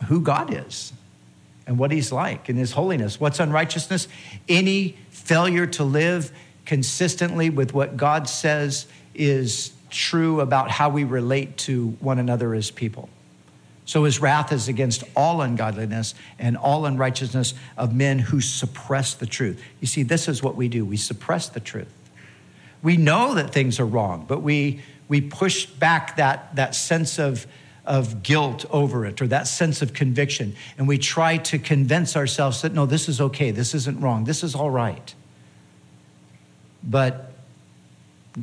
who 0.07 0.21
God 0.21 0.53
is 0.55 0.93
and 1.67 1.79
what 1.79 1.91
he's 1.91 2.13
like 2.13 2.49
and 2.49 2.59
his 2.59 2.73
holiness. 2.73 3.19
What's 3.19 3.41
unrighteousness? 3.41 4.07
Any 4.49 4.97
failure 5.11 5.67
to 5.67 5.85
live 5.85 6.33
consistently 6.67 7.51
with 7.51 7.75
what 7.75 7.97
God 7.97 8.29
says 8.29 8.87
is 9.15 9.73
true 9.91 10.41
about 10.41 10.71
how 10.71 10.89
we 10.89 11.05
relate 11.05 11.57
to 11.59 11.89
one 12.01 12.19
another 12.19 12.55
as 12.55 12.71
people. 12.71 13.09
So 13.85 14.05
his 14.05 14.21
wrath 14.21 14.53
is 14.53 14.69
against 14.69 15.03
all 15.17 15.41
ungodliness 15.41 16.15
and 16.39 16.59
all 16.59 16.85
unrighteousness 16.85 17.55
of 17.77 17.95
men 17.95 18.19
who 18.19 18.41
suppress 18.41 19.15
the 19.15 19.27
truth. 19.27 19.63
You 19.81 19.87
see, 19.87 20.03
this 20.03 20.29
is 20.29 20.43
what 20.43 20.57
we 20.57 20.69
do 20.69 20.85
we 20.85 20.99
suppress 20.99 21.49
the 21.49 21.61
truth. 21.61 21.93
We 22.83 22.97
know 22.97 23.35
that 23.35 23.51
things 23.53 23.81
are 23.81 23.87
wrong, 23.87 24.27
but 24.29 24.43
we, 24.43 24.83
we 25.09 25.21
push 25.21 25.65
back 25.67 26.17
that, 26.17 26.55
that 26.57 26.75
sense 26.75 27.19
of 27.19 27.47
of 27.89 28.23
guilt 28.23 28.67
over 28.71 29.07
it 29.07 29.23
or 29.23 29.27
that 29.29 29.49
sense 29.49 29.81
of 29.81 29.95
conviction. 29.95 30.55
And 30.77 30.87
we 30.87 30.99
try 30.99 31.39
to 31.39 31.59
convince 31.59 32.17
ourselves 32.17 32.61
that 32.61 32.75
no, 32.75 32.85
this 32.85 33.09
is 33.09 33.19
okay, 33.19 33.51
this 33.51 33.75
isn't 33.75 34.01
wrong, 34.01 34.25
this 34.25 34.45
is 34.45 34.55
all 34.55 34.71
right. 34.71 35.15
But 36.85 37.33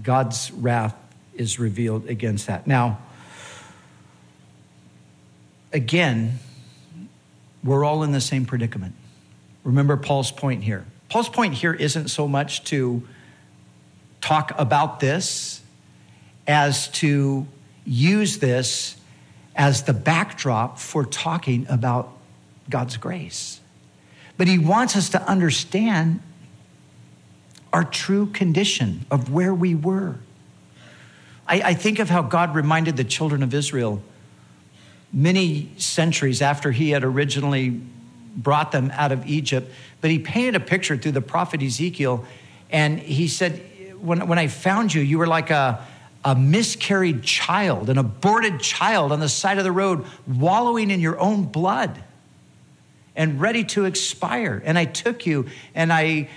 God's 0.01 0.51
wrath 0.51 0.95
is 1.35 1.59
revealed 1.59 2.07
against 2.07 2.47
that. 2.47 2.65
Now, 2.67 2.99
again, 5.71 6.39
we're 7.63 7.83
all 7.83 8.03
in 8.03 8.11
the 8.11 8.21
same 8.21 8.45
predicament. 8.45 8.95
Remember 9.63 9.97
Paul's 9.97 10.31
point 10.31 10.63
here. 10.63 10.85
Paul's 11.09 11.29
point 11.29 11.53
here 11.53 11.73
isn't 11.73 12.09
so 12.09 12.27
much 12.27 12.63
to 12.65 13.07
talk 14.21 14.53
about 14.57 14.99
this 14.99 15.61
as 16.47 16.87
to 16.89 17.47
use 17.85 18.39
this 18.39 18.97
as 19.55 19.83
the 19.83 19.93
backdrop 19.93 20.79
for 20.79 21.05
talking 21.05 21.65
about 21.69 22.11
God's 22.69 22.97
grace. 22.97 23.59
But 24.37 24.47
he 24.47 24.59
wants 24.59 24.95
us 24.95 25.09
to 25.09 25.21
understand 25.27 26.21
our 27.71 27.83
true 27.83 28.27
condition 28.27 29.05
of 29.09 29.31
where 29.31 29.53
we 29.53 29.75
were. 29.75 30.15
I, 31.47 31.61
I, 31.61 31.73
think 31.73 31.99
of 31.99 32.09
how 32.09 32.21
God 32.21 32.55
reminded 32.55 32.97
the 32.97 33.03
children 33.03 33.43
of 33.43 33.53
Israel 33.53 34.01
many 35.13 35.69
centuries 35.77 36.41
after 36.41 36.71
he 36.71 36.89
had 36.89 37.03
originally 37.03 37.81
brought 38.35 38.71
them 38.71 38.91
out 38.93 39.11
of 39.11 39.25
Egypt. 39.27 39.71
But 40.01 40.09
he 40.09 40.19
painted 40.19 40.55
a 40.55 40.59
picture 40.59 40.97
through 40.97 41.13
the 41.13 41.21
prophet 41.21 41.61
Ezekiel, 41.61 42.25
and 42.69 42.99
he 42.99 43.27
said, 43.27 43.61
When, 44.01 44.27
when 44.27 44.39
I 44.39 44.47
found 44.47 44.93
you, 44.93 45.01
you 45.01 45.17
were 45.17 45.27
like 45.27 45.51
a 45.51 45.85
a 46.25 46.35
miscarried 46.35 47.21
child, 47.21 47.87
an 47.87 47.99
aborted 47.99 48.59
child 48.59 49.11
on 49.11 49.19
the 49.19 49.29
side 49.29 49.59
of 49.59 49.63
the 49.63 49.71
road, 49.71 50.03
wallowing 50.25 50.89
in 50.89 50.99
your 50.99 51.19
own 51.19 51.43
blood 51.43 52.03
and 53.15 53.39
ready 53.39 53.63
to 53.63 53.85
expire. 53.85 54.61
And 54.65 54.77
I 54.77 54.85
took 54.85 55.27
you 55.27 55.45
and 55.75 55.93
I 55.93 56.29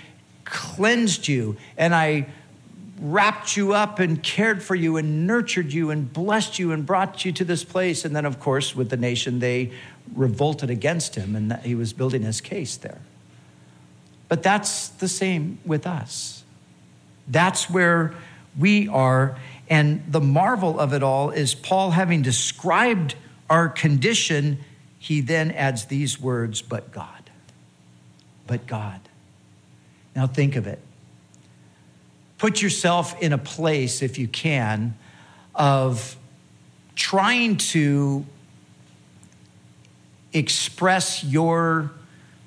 cleansed 0.45 1.27
you 1.27 1.57
and 1.75 1.95
I 1.95 2.27
wrapped 2.99 3.55
you 3.55 3.73
up 3.73 3.99
and 3.99 4.21
cared 4.21 4.61
for 4.61 4.75
you 4.75 4.97
and 4.97 5.25
nurtured 5.25 5.71
you 5.71 5.89
and 5.89 6.11
blessed 6.11 6.59
you 6.59 6.71
and 6.71 6.85
brought 6.85 7.23
you 7.23 7.31
to 7.31 7.45
this 7.45 7.63
place. 7.63 8.05
And 8.05 8.15
then, 8.15 8.25
of 8.25 8.39
course, 8.39 8.75
with 8.75 8.89
the 8.89 8.97
nation, 8.97 9.39
they 9.39 9.71
revolted 10.15 10.69
against 10.69 11.15
him 11.15 11.35
and 11.35 11.53
he 11.63 11.75
was 11.75 11.93
building 11.93 12.23
his 12.23 12.41
case 12.41 12.77
there. 12.77 12.99
But 14.27 14.43
that's 14.43 14.89
the 14.89 15.07
same 15.07 15.59
with 15.65 15.87
us. 15.87 16.43
That's 17.27 17.69
where 17.69 18.13
we 18.57 18.87
are 18.87 19.37
and 19.69 20.03
the 20.11 20.21
marvel 20.21 20.79
of 20.79 20.93
it 20.93 21.03
all 21.03 21.29
is 21.29 21.53
Paul, 21.53 21.91
having 21.91 22.21
described 22.23 23.15
our 23.49 23.69
condition, 23.69 24.59
he 24.97 25.21
then 25.21 25.51
adds 25.51 25.85
these 25.85 26.19
words, 26.19 26.61
but 26.61 26.91
God. 26.91 27.29
But 28.47 28.65
God. 28.65 28.99
Now 30.15 30.25
think 30.25 30.55
of 30.55 30.65
it. 30.65 30.79
Put 32.39 32.61
yourself 32.61 33.21
in 33.21 33.31
a 33.31 33.37
place, 33.37 34.01
if 34.01 34.17
you 34.17 34.27
can, 34.27 34.95
of 35.53 36.15
trying 36.95 37.57
to 37.57 38.25
express 40.33 41.23
your 41.23 41.91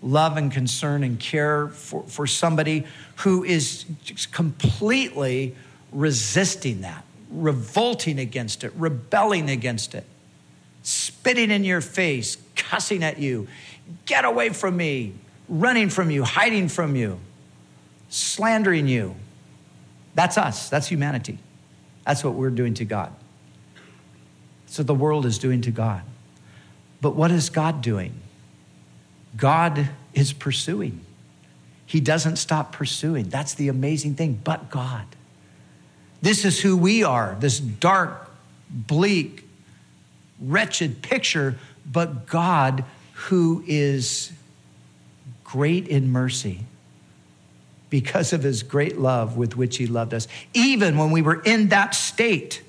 love 0.02 0.36
and 0.36 0.50
concern 0.50 1.04
and 1.04 1.20
care 1.20 1.68
for, 1.68 2.02
for 2.08 2.26
somebody 2.26 2.84
who 3.16 3.44
is 3.44 3.84
completely 4.32 5.54
resisting 5.92 6.80
that 6.80 7.04
revolting 7.32 8.18
against 8.18 8.62
it, 8.62 8.72
rebelling 8.76 9.50
against 9.50 9.94
it, 9.94 10.04
spitting 10.82 11.50
in 11.50 11.64
your 11.64 11.80
face, 11.80 12.36
cussing 12.54 13.02
at 13.02 13.18
you, 13.18 13.48
get 14.06 14.24
away 14.24 14.50
from 14.50 14.76
me, 14.76 15.14
running 15.48 15.88
from 15.88 16.10
you, 16.10 16.24
hiding 16.24 16.68
from 16.68 16.94
you, 16.94 17.18
slandering 18.10 18.86
you. 18.86 19.14
That's 20.14 20.36
us, 20.36 20.68
that's 20.68 20.88
humanity. 20.88 21.38
That's 22.06 22.24
what 22.24 22.34
we're 22.34 22.50
doing 22.50 22.74
to 22.74 22.84
God. 22.84 23.12
So 24.66 24.82
the 24.82 24.94
world 24.94 25.26
is 25.26 25.38
doing 25.38 25.60
to 25.62 25.70
God. 25.70 26.02
But 27.00 27.14
what 27.14 27.30
is 27.30 27.50
God 27.50 27.82
doing? 27.82 28.14
God 29.36 29.88
is 30.14 30.32
pursuing. 30.32 31.04
He 31.86 32.00
doesn't 32.00 32.36
stop 32.36 32.72
pursuing. 32.72 33.28
That's 33.28 33.54
the 33.54 33.68
amazing 33.68 34.14
thing. 34.14 34.40
But 34.42 34.70
God. 34.70 35.06
This 36.22 36.44
is 36.44 36.60
who 36.60 36.76
we 36.76 37.02
are 37.02 37.36
this 37.40 37.58
dark, 37.58 38.30
bleak, 38.70 39.44
wretched 40.40 41.02
picture, 41.02 41.58
but 41.84 42.26
God 42.26 42.84
who 43.12 43.62
is 43.66 44.32
great 45.44 45.86
in 45.86 46.10
mercy 46.10 46.66
because 47.92 48.32
of 48.32 48.42
his 48.42 48.62
great 48.62 48.98
love 48.98 49.36
with 49.36 49.54
which 49.54 49.76
he 49.76 49.86
loved 49.86 50.14
us. 50.14 50.26
Even 50.54 50.96
when 50.96 51.10
we 51.10 51.20
were 51.20 51.42
in 51.42 51.68
that 51.68 51.94
state, 51.94 52.62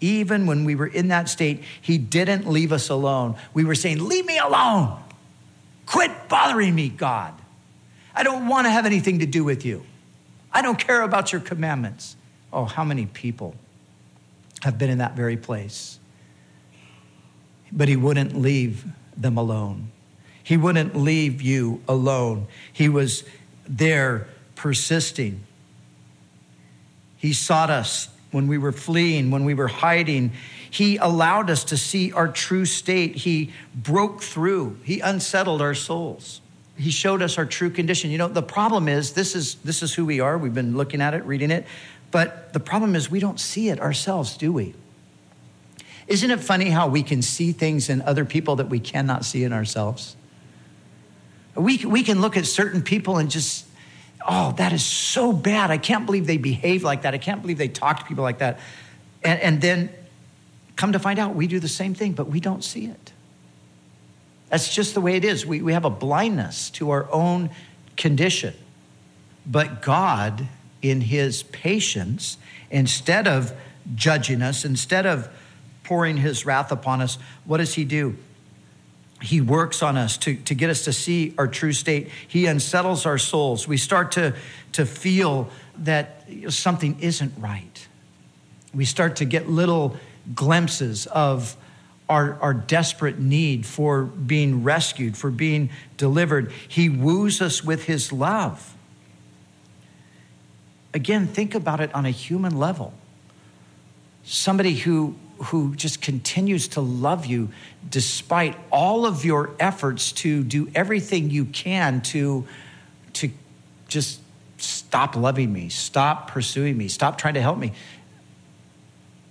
even 0.00 0.46
when 0.46 0.64
we 0.64 0.74
were 0.74 0.86
in 0.86 1.08
that 1.08 1.28
state, 1.28 1.62
he 1.82 1.98
didn't 1.98 2.48
leave 2.48 2.72
us 2.72 2.88
alone. 2.88 3.36
We 3.52 3.66
were 3.66 3.74
saying, 3.74 4.02
Leave 4.02 4.24
me 4.24 4.38
alone. 4.38 4.98
Quit 5.84 6.10
bothering 6.30 6.74
me, 6.74 6.88
God. 6.88 7.34
I 8.14 8.22
don't 8.22 8.48
want 8.48 8.66
to 8.66 8.70
have 8.70 8.86
anything 8.86 9.18
to 9.18 9.26
do 9.26 9.44
with 9.44 9.66
you. 9.66 9.84
I 10.50 10.62
don't 10.62 10.78
care 10.78 11.02
about 11.02 11.30
your 11.30 11.42
commandments. 11.42 12.16
Oh, 12.50 12.64
how 12.64 12.84
many 12.84 13.04
people 13.04 13.56
have 14.62 14.78
been 14.78 14.88
in 14.88 14.98
that 14.98 15.16
very 15.16 15.36
place? 15.36 16.00
But 17.70 17.88
he 17.88 17.96
wouldn't 17.96 18.34
leave 18.34 18.86
them 19.18 19.36
alone. 19.36 19.92
He 20.42 20.56
wouldn't 20.56 20.96
leave 20.96 21.42
you 21.42 21.82
alone. 21.86 22.46
He 22.72 22.88
was 22.88 23.22
there 23.68 24.28
persisting. 24.54 25.44
He 27.16 27.32
sought 27.32 27.70
us 27.70 28.08
when 28.30 28.46
we 28.46 28.58
were 28.58 28.72
fleeing, 28.72 29.30
when 29.30 29.44
we 29.44 29.54
were 29.54 29.68
hiding. 29.68 30.32
He 30.70 30.96
allowed 30.96 31.50
us 31.50 31.64
to 31.64 31.76
see 31.76 32.12
our 32.12 32.28
true 32.28 32.64
state. 32.64 33.16
He 33.16 33.52
broke 33.74 34.22
through, 34.22 34.78
He 34.84 35.00
unsettled 35.00 35.62
our 35.62 35.74
souls. 35.74 36.40
He 36.76 36.92
showed 36.92 37.22
us 37.22 37.38
our 37.38 37.46
true 37.46 37.70
condition. 37.70 38.12
You 38.12 38.18
know, 38.18 38.28
the 38.28 38.42
problem 38.42 38.86
is 38.86 39.12
this 39.12 39.34
is 39.34 39.56
this 39.56 39.82
is 39.82 39.94
who 39.94 40.06
we 40.06 40.20
are. 40.20 40.38
We've 40.38 40.54
been 40.54 40.76
looking 40.76 41.00
at 41.00 41.12
it, 41.12 41.24
reading 41.24 41.50
it, 41.50 41.66
but 42.12 42.52
the 42.52 42.60
problem 42.60 42.94
is 42.94 43.10
we 43.10 43.18
don't 43.18 43.40
see 43.40 43.68
it 43.68 43.80
ourselves, 43.80 44.36
do 44.36 44.52
we? 44.52 44.74
Isn't 46.06 46.30
it 46.30 46.40
funny 46.40 46.70
how 46.70 46.88
we 46.88 47.02
can 47.02 47.20
see 47.20 47.52
things 47.52 47.90
in 47.90 48.00
other 48.02 48.24
people 48.24 48.56
that 48.56 48.68
we 48.68 48.78
cannot 48.78 49.24
see 49.24 49.44
in 49.44 49.52
ourselves? 49.52 50.16
We, 51.58 51.84
we 51.84 52.02
can 52.02 52.20
look 52.20 52.36
at 52.36 52.46
certain 52.46 52.82
people 52.82 53.18
and 53.18 53.30
just, 53.30 53.66
oh, 54.26 54.52
that 54.52 54.72
is 54.72 54.84
so 54.84 55.32
bad. 55.32 55.70
I 55.70 55.78
can't 55.78 56.06
believe 56.06 56.26
they 56.26 56.36
behave 56.36 56.84
like 56.84 57.02
that. 57.02 57.14
I 57.14 57.18
can't 57.18 57.42
believe 57.42 57.58
they 57.58 57.68
talk 57.68 57.98
to 58.00 58.04
people 58.04 58.24
like 58.24 58.38
that. 58.38 58.60
And, 59.22 59.40
and 59.40 59.60
then 59.60 59.90
come 60.76 60.92
to 60.92 60.98
find 60.98 61.18
out, 61.18 61.34
we 61.34 61.46
do 61.46 61.58
the 61.58 61.68
same 61.68 61.94
thing, 61.94 62.12
but 62.12 62.28
we 62.28 62.40
don't 62.40 62.62
see 62.62 62.86
it. 62.86 63.12
That's 64.48 64.72
just 64.74 64.94
the 64.94 65.00
way 65.00 65.16
it 65.16 65.24
is. 65.24 65.44
We, 65.44 65.60
we 65.60 65.72
have 65.72 65.84
a 65.84 65.90
blindness 65.90 66.70
to 66.70 66.90
our 66.90 67.10
own 67.12 67.50
condition. 67.96 68.54
But 69.44 69.82
God, 69.82 70.46
in 70.80 71.00
His 71.00 71.42
patience, 71.42 72.38
instead 72.70 73.26
of 73.26 73.52
judging 73.94 74.42
us, 74.42 74.64
instead 74.64 75.06
of 75.06 75.28
pouring 75.84 76.18
His 76.18 76.46
wrath 76.46 76.70
upon 76.70 77.00
us, 77.00 77.18
what 77.44 77.58
does 77.58 77.74
He 77.74 77.84
do? 77.84 78.16
He 79.20 79.40
works 79.40 79.82
on 79.82 79.96
us 79.96 80.16
to, 80.18 80.36
to 80.36 80.54
get 80.54 80.70
us 80.70 80.84
to 80.84 80.92
see 80.92 81.34
our 81.38 81.48
true 81.48 81.72
state. 81.72 82.08
He 82.28 82.46
unsettles 82.46 83.04
our 83.04 83.18
souls. 83.18 83.66
We 83.66 83.76
start 83.76 84.12
to, 84.12 84.34
to 84.72 84.86
feel 84.86 85.50
that 85.78 86.24
something 86.48 86.98
isn't 87.00 87.32
right. 87.38 87.88
We 88.72 88.84
start 88.84 89.16
to 89.16 89.24
get 89.24 89.48
little 89.48 89.96
glimpses 90.34 91.06
of 91.06 91.56
our, 92.08 92.38
our 92.40 92.54
desperate 92.54 93.18
need 93.18 93.66
for 93.66 94.04
being 94.04 94.62
rescued, 94.62 95.16
for 95.16 95.30
being 95.30 95.70
delivered. 95.96 96.52
He 96.68 96.88
woos 96.88 97.42
us 97.42 97.62
with 97.62 97.84
his 97.84 98.12
love. 98.12 98.74
Again, 100.94 101.26
think 101.26 101.54
about 101.54 101.80
it 101.80 101.94
on 101.94 102.06
a 102.06 102.10
human 102.10 102.56
level. 102.58 102.94
Somebody 104.24 104.74
who 104.74 105.16
who 105.44 105.74
just 105.74 106.00
continues 106.00 106.68
to 106.68 106.80
love 106.80 107.26
you 107.26 107.48
despite 107.88 108.56
all 108.70 109.06
of 109.06 109.24
your 109.24 109.50
efforts 109.60 110.12
to 110.12 110.42
do 110.42 110.70
everything 110.74 111.30
you 111.30 111.44
can 111.44 112.00
to, 112.02 112.46
to 113.14 113.30
just 113.88 114.20
stop 114.58 115.16
loving 115.16 115.52
me, 115.52 115.68
stop 115.68 116.30
pursuing 116.30 116.76
me, 116.76 116.88
stop 116.88 117.18
trying 117.18 117.34
to 117.34 117.40
help 117.40 117.58
me. 117.58 117.72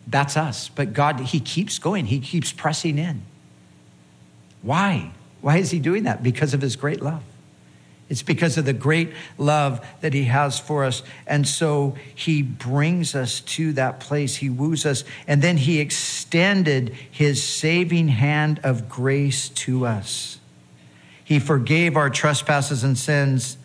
That's 0.07 0.37
us. 0.37 0.69
But 0.69 0.93
God, 0.93 1.19
He 1.19 1.39
keeps 1.39 1.79
going, 1.79 2.05
He 2.05 2.19
keeps 2.19 2.51
pressing 2.51 2.97
in. 2.97 3.23
Why? 4.61 5.11
Why 5.41 5.57
is 5.57 5.71
He 5.71 5.79
doing 5.79 6.03
that? 6.03 6.23
Because 6.23 6.53
of 6.53 6.61
His 6.61 6.75
great 6.75 7.01
love. 7.01 7.23
It's 8.09 8.21
because 8.21 8.57
of 8.57 8.65
the 8.65 8.73
great 8.73 9.11
love 9.37 9.85
that 9.99 10.13
he 10.13 10.25
has 10.25 10.57
for 10.57 10.85
us. 10.85 11.03
And 11.25 11.47
so 11.47 11.95
he 12.15 12.41
brings 12.41 13.15
us 13.15 13.41
to 13.41 13.73
that 13.73 13.99
place. 13.99 14.37
He 14.37 14.49
woos 14.49 14.85
us. 14.85 15.03
And 15.27 15.41
then 15.41 15.57
he 15.57 15.79
extended 15.79 16.95
his 17.11 17.43
saving 17.43 18.07
hand 18.07 18.61
of 18.63 18.87
grace 18.87 19.49
to 19.49 19.85
us. 19.85 20.39
He 21.23 21.39
forgave 21.39 21.97
our 21.97 22.09
trespasses 22.09 22.85
and 22.85 22.97
sins, 22.97 23.57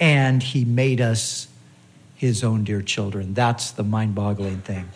and 0.00 0.42
he 0.42 0.64
made 0.64 1.00
us 1.00 1.46
his 2.16 2.42
own 2.42 2.64
dear 2.64 2.82
children. 2.82 3.34
That's 3.34 3.70
the 3.70 3.84
mind 3.84 4.16
boggling 4.16 4.62
thing. 4.62 4.88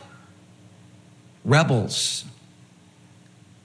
Rebels. 1.44 2.24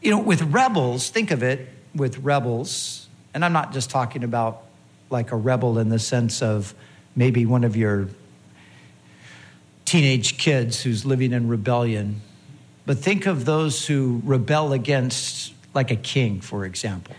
You 0.02 0.12
know, 0.12 0.20
with 0.22 0.44
rebels, 0.44 1.10
think 1.10 1.32
of 1.32 1.42
it 1.42 1.68
with 1.96 2.20
rebels, 2.20 3.08
and 3.34 3.44
I'm 3.44 3.54
not 3.54 3.74
just 3.74 3.90
talking 3.90 4.24
about 4.24 4.65
like 5.16 5.32
a 5.32 5.38
rebel 5.38 5.80
in 5.80 5.88
the 5.88 5.98
sense 5.98 6.42
of 6.42 6.76
maybe 7.16 7.46
one 7.46 7.64
of 7.64 7.78
your 7.78 8.10
teenage 9.86 10.38
kids 10.38 10.84
who's 10.84 11.06
living 11.06 11.32
in 11.32 11.48
rebellion. 11.48 12.20
But 12.86 12.98
think 12.98 13.26
of 13.26 13.46
those 13.46 13.88
who 13.88 14.22
rebel 14.26 14.74
against, 14.74 15.54
like 15.74 15.90
a 15.90 15.96
king, 15.96 16.42
for 16.42 16.66
example. 16.66 17.16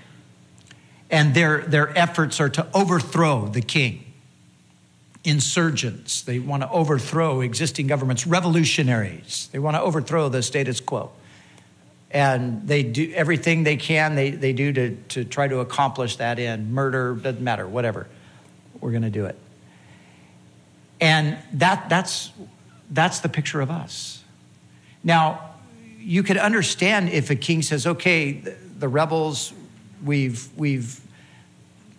And 1.11 1.35
their, 1.35 1.62
their 1.62 1.96
efforts 1.96 2.38
are 2.38 2.50
to 2.50 2.66
overthrow 2.74 3.46
the 3.46 3.62
king. 3.62 4.04
Insurgents, 5.24 6.20
they 6.20 6.38
want 6.38 6.62
to 6.64 6.70
overthrow 6.70 7.40
existing 7.40 7.87
governments. 7.87 8.26
Revolutionaries, 8.26 9.48
they 9.52 9.59
want 9.59 9.74
to 9.74 9.80
overthrow 9.80 10.28
the 10.28 10.42
status 10.42 10.80
quo 10.80 11.11
and 12.10 12.66
they 12.66 12.82
do 12.82 13.12
everything 13.14 13.64
they 13.64 13.76
can 13.76 14.14
they, 14.14 14.30
they 14.30 14.52
do 14.52 14.72
to, 14.72 14.96
to 15.08 15.24
try 15.24 15.48
to 15.48 15.58
accomplish 15.60 16.16
that 16.16 16.38
end. 16.38 16.72
Murder 16.72 17.14
doesn't 17.14 17.42
matter 17.42 17.66
whatever. 17.66 18.06
We're 18.80 18.92
going 18.92 19.02
to 19.02 19.10
do 19.10 19.26
it. 19.26 19.36
And 21.00 21.38
that 21.54 21.88
that's 21.88 22.32
that's 22.90 23.20
the 23.20 23.28
picture 23.28 23.60
of 23.60 23.70
us. 23.70 24.22
Now 25.02 25.54
you 25.98 26.22
could 26.22 26.36
understand 26.36 27.08
if 27.08 27.30
a 27.30 27.36
king 27.36 27.62
says 27.62 27.86
okay 27.86 28.32
the, 28.32 28.56
the 28.78 28.88
rebels 28.88 29.52
we've 30.04 30.48
we've 30.56 31.00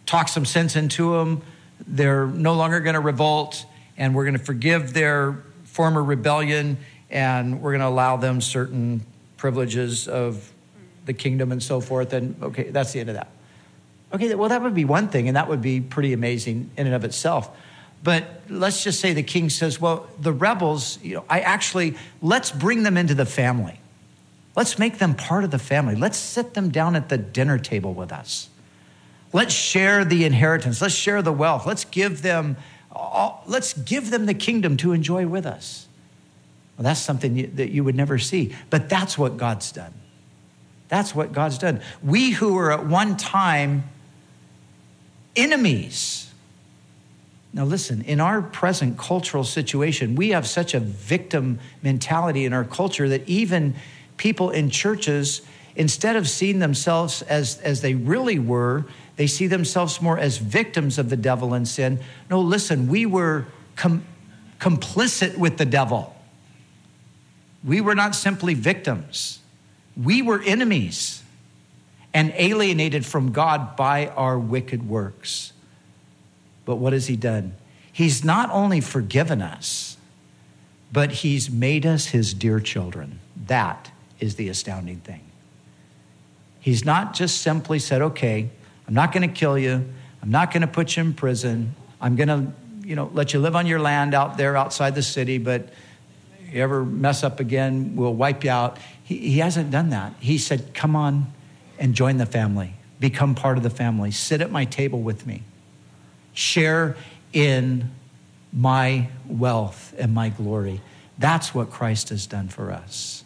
talked 0.05 0.29
some 0.29 0.45
sense 0.45 0.75
into 0.75 1.11
them 1.11 1.41
they're 1.85 2.25
no 2.27 2.53
longer 2.53 2.79
going 2.79 2.93
to 2.93 2.99
revolt 3.01 3.65
and 3.97 4.15
we're 4.15 4.23
going 4.23 4.37
to 4.37 4.43
forgive 4.43 4.93
their 4.93 5.43
former 5.65 6.01
rebellion 6.01 6.77
and 7.09 7.61
we're 7.61 7.71
going 7.71 7.81
to 7.81 7.87
allow 7.87 8.15
them 8.17 8.39
certain 8.39 9.01
privileges 9.37 10.07
of 10.07 10.51
the 11.05 11.13
kingdom 11.13 11.51
and 11.51 11.63
so 11.63 11.79
forth. 11.79 12.13
And 12.13 12.35
okay, 12.43 12.69
that's 12.69 12.91
the 12.91 12.99
end 12.99 13.09
of 13.09 13.15
that. 13.15 13.29
Okay, 14.13 14.33
well, 14.35 14.49
that 14.49 14.61
would 14.61 14.73
be 14.73 14.85
one 14.85 15.07
thing, 15.07 15.27
and 15.27 15.35
that 15.35 15.49
would 15.49 15.61
be 15.61 15.81
pretty 15.81 16.13
amazing 16.13 16.69
in 16.77 16.85
and 16.85 16.95
of 16.95 17.03
itself. 17.03 17.49
But 18.03 18.41
let's 18.47 18.83
just 18.83 18.99
say 18.99 19.13
the 19.13 19.23
king 19.23 19.49
says, 19.49 19.81
well, 19.81 20.07
the 20.19 20.31
rebels, 20.31 20.99
you 21.01 21.15
know, 21.15 21.25
I 21.29 21.41
actually, 21.41 21.95
let's 22.21 22.51
bring 22.51 22.83
them 22.83 22.95
into 22.95 23.15
the 23.15 23.25
family. 23.25 23.79
Let's 24.55 24.79
make 24.79 24.97
them 24.97 25.13
part 25.13 25.43
of 25.43 25.51
the 25.51 25.59
family. 25.59 25.95
Let's 25.95 26.17
sit 26.17 26.53
them 26.53 26.69
down 26.69 26.95
at 26.95 27.09
the 27.09 27.17
dinner 27.17 27.57
table 27.57 27.93
with 27.93 28.11
us. 28.11 28.49
Let's 29.33 29.53
share 29.53 30.05
the 30.05 30.25
inheritance. 30.25 30.81
Let's 30.81 30.95
share 30.95 31.21
the 31.21 31.33
wealth. 31.33 31.65
Let's 31.65 31.85
give 31.85 32.21
them, 32.21 32.55
all, 32.91 33.43
let's 33.45 33.73
give 33.73 34.09
them 34.09 34.25
the 34.25 34.33
kingdom 34.33 34.77
to 34.77 34.93
enjoy 34.93 35.27
with 35.27 35.45
us. 35.45 35.86
Well, 36.77 36.83
that's 36.83 36.99
something 36.99 37.35
you, 37.35 37.47
that 37.55 37.71
you 37.71 37.83
would 37.83 37.95
never 37.95 38.19
see. 38.19 38.55
But 38.69 38.87
that's 38.87 39.17
what 39.17 39.37
God's 39.37 39.71
done. 39.71 39.93
That's 40.89 41.15
what 41.15 41.33
God's 41.33 41.57
done. 41.57 41.81
We 42.03 42.31
who 42.31 42.53
were 42.53 42.71
at 42.71 42.85
one 42.85 43.17
time 43.17 43.83
enemies, 45.35 46.31
Now, 47.53 47.65
listen, 47.65 48.01
in 48.03 48.19
our 48.19 48.41
present 48.41 48.97
cultural 48.97 49.43
situation, 49.43 50.15
we 50.15 50.29
have 50.29 50.47
such 50.47 50.73
a 50.73 50.79
victim 50.79 51.59
mentality 51.81 52.45
in 52.45 52.53
our 52.53 52.63
culture 52.63 53.09
that 53.09 53.27
even 53.27 53.75
people 54.17 54.51
in 54.51 54.69
churches, 54.69 55.41
instead 55.75 56.15
of 56.15 56.27
seeing 56.27 56.59
themselves 56.59 57.21
as, 57.23 57.59
as 57.61 57.81
they 57.81 57.95
really 57.95 58.39
were, 58.39 58.85
they 59.15 59.27
see 59.27 59.47
themselves 59.47 60.01
more 60.01 60.19
as 60.19 60.37
victims 60.37 60.97
of 60.99 61.09
the 61.09 61.17
devil 61.17 61.53
and 61.53 61.67
sin. 61.67 61.99
No, 62.29 62.39
listen, 62.41 62.87
we 62.87 63.05
were 63.05 63.45
com- 63.75 64.05
complicit 64.59 65.37
with 65.37 65.57
the 65.57 65.65
devil. 65.65 66.15
We 67.67 67.81
were 67.81 67.95
not 67.95 68.15
simply 68.15 68.53
victims, 68.55 69.39
we 70.01 70.21
were 70.23 70.41
enemies 70.41 71.21
and 72.13 72.33
alienated 72.35 73.05
from 73.05 73.31
God 73.31 73.75
by 73.75 74.07
our 74.07 74.39
wicked 74.39 74.87
works. 74.87 75.51
But 76.65 76.77
what 76.77 76.93
has 76.93 77.07
He 77.07 77.15
done? 77.15 77.55
He's 77.91 78.23
not 78.23 78.49
only 78.51 78.81
forgiven 78.81 79.41
us, 79.41 79.97
but 80.91 81.11
He's 81.11 81.49
made 81.49 81.85
us 81.85 82.07
His 82.07 82.33
dear 82.33 82.59
children. 82.59 83.19
That 83.47 83.91
is 84.19 84.35
the 84.35 84.49
astounding 84.49 85.01
thing. 85.01 85.21
He's 86.59 86.85
not 86.85 87.13
just 87.13 87.41
simply 87.41 87.79
said, 87.79 88.01
okay, 88.01 88.49
I'm 88.87 88.93
not 88.93 89.11
going 89.11 89.27
to 89.27 89.33
kill 89.33 89.57
you. 89.57 89.85
I'm 90.21 90.31
not 90.31 90.51
going 90.51 90.61
to 90.61 90.67
put 90.67 90.95
you 90.95 91.03
in 91.03 91.13
prison. 91.13 91.75
I'm 92.01 92.15
going 92.15 92.29
to, 92.29 92.51
you 92.87 92.95
know, 92.95 93.11
let 93.13 93.33
you 93.33 93.39
live 93.39 93.55
on 93.55 93.67
your 93.67 93.79
land 93.79 94.13
out 94.13 94.37
there 94.37 94.57
outside 94.57 94.95
the 94.95 95.03
city, 95.03 95.37
but 95.37 95.69
you 96.53 96.61
ever 96.61 96.83
mess 96.85 97.23
up 97.23 97.39
again, 97.39 97.95
we'll 97.95 98.13
wipe 98.13 98.43
you 98.43 98.51
out. 98.51 98.77
He, 99.03 99.17
he 99.17 99.39
hasn't 99.39 99.71
done 99.71 99.89
that. 99.89 100.13
He 100.19 100.37
said, 100.37 100.73
come 100.73 100.95
on 100.95 101.31
and 101.79 101.93
join 101.93 102.17
the 102.17 102.25
family, 102.25 102.73
become 102.99 103.35
part 103.35 103.57
of 103.57 103.63
the 103.63 103.69
family, 103.69 104.11
sit 104.11 104.41
at 104.41 104.51
my 104.51 104.65
table 104.65 105.01
with 105.01 105.25
me, 105.25 105.43
share 106.33 106.95
in 107.33 107.91
my 108.53 109.09
wealth 109.27 109.93
and 109.97 110.13
my 110.13 110.29
glory. 110.29 110.81
That's 111.17 111.53
what 111.53 111.69
Christ 111.69 112.09
has 112.09 112.27
done 112.27 112.47
for 112.47 112.71
us. 112.71 113.23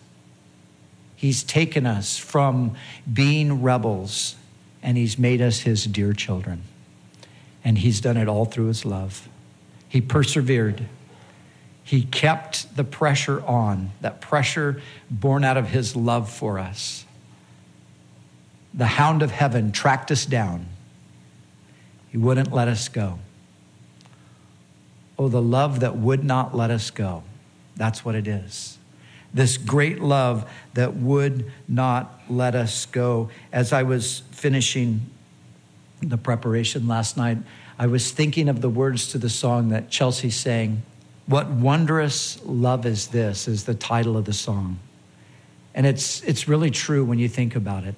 He's 1.16 1.44
taken 1.44 1.86
us 1.86 2.18
from 2.18 2.76
being 3.12 3.62
rebels 3.62 4.36
and 4.82 4.98
He's 4.98 5.20
made 5.20 5.42
us 5.42 5.60
His 5.60 5.86
dear 5.86 6.14
children. 6.14 6.64
And 7.64 7.78
He's 7.78 8.02
done 8.02 8.18
it 8.18 8.28
all 8.28 8.46
through 8.46 8.68
His 8.68 8.86
love. 8.86 9.30
He 9.88 10.02
persevered. 10.02 10.88
He 11.84 12.04
kept 12.04 12.76
the 12.76 12.84
pressure 12.84 13.44
on, 13.46 13.92
that 14.02 14.22
pressure 14.22 14.82
born 15.10 15.44
out 15.44 15.58
of 15.58 15.70
His 15.70 15.96
love 15.96 16.30
for 16.30 16.60
us. 16.60 17.06
The 18.74 18.86
hound 18.86 19.22
of 19.22 19.32
heaven 19.32 19.72
tracked 19.72 20.12
us 20.12 20.26
down. 20.26 20.68
He 22.10 22.18
wouldn't 22.18 22.52
let 22.52 22.68
us 22.68 22.88
go. 22.88 23.20
Oh, 25.20 25.28
the 25.28 25.42
love 25.42 25.82
that 25.82 25.98
would 25.98 26.24
not 26.24 26.56
let 26.56 26.72
us 26.72 26.90
go. 26.92 27.24
That's 27.76 28.06
what 28.06 28.16
it 28.16 28.28
is 28.28 28.78
this 29.34 29.58
great 29.58 30.02
love 30.02 30.50
that 30.74 30.96
would 30.96 31.52
not 31.68 32.22
let 32.30 32.56
us 32.56 32.86
go. 32.86 33.30
As 33.52 33.72
I 33.74 33.84
was 33.84 34.24
finishing 34.32 35.10
the 36.02 36.18
preparation 36.18 36.88
last 36.88 37.18
night, 37.18 37.38
I 37.80 37.88
was 37.88 38.12
thinking 38.12 38.50
of 38.50 38.62
the 38.62 38.70
words 38.70 39.08
to 39.10 39.18
the 39.18 39.30
song 39.30 39.70
that 39.70 39.90
Chelsea 39.90 40.30
sang. 40.30 40.84
What 41.28 41.50
wondrous 41.50 42.44
love 42.44 42.86
is 42.86 43.08
this, 43.08 43.48
is 43.48 43.64
the 43.64 43.74
title 43.74 44.18
of 44.18 44.26
the 44.26 44.34
song. 44.34 44.80
And 45.74 45.86
it's, 45.86 46.22
it's 46.24 46.48
really 46.48 46.72
true 46.72 47.06
when 47.06 47.20
you 47.20 47.30
think 47.30 47.56
about 47.56 47.84
it. 47.84 47.96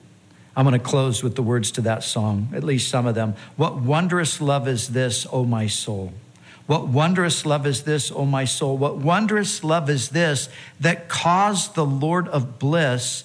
I'm 0.56 0.66
going 0.66 0.80
to 0.80 0.86
close 0.86 1.24
with 1.24 1.36
the 1.36 1.42
words 1.42 1.72
to 1.72 1.82
that 1.82 2.04
song, 2.04 2.50
at 2.54 2.64
least 2.64 2.90
some 2.90 3.08
of 3.08 3.16
them. 3.16 3.36
What 3.56 3.78
wondrous 3.78 4.40
love 4.40 4.68
is 4.68 4.90
this, 4.90 5.26
O 5.32 5.46
my 5.46 5.66
soul? 5.66 6.14
What 6.68 6.88
wondrous 6.88 7.46
love 7.46 7.66
is 7.66 7.84
this, 7.84 8.12
O 8.12 8.26
my 8.26 8.46
soul? 8.46 8.78
What 8.78 8.98
wondrous 8.98 9.64
love 9.64 9.90
is 9.90 10.10
this 10.10 10.50
that 10.80 11.10
caused 11.10 11.76
the 11.76 11.86
Lord 11.86 12.28
of 12.28 12.60
bliss 12.60 13.24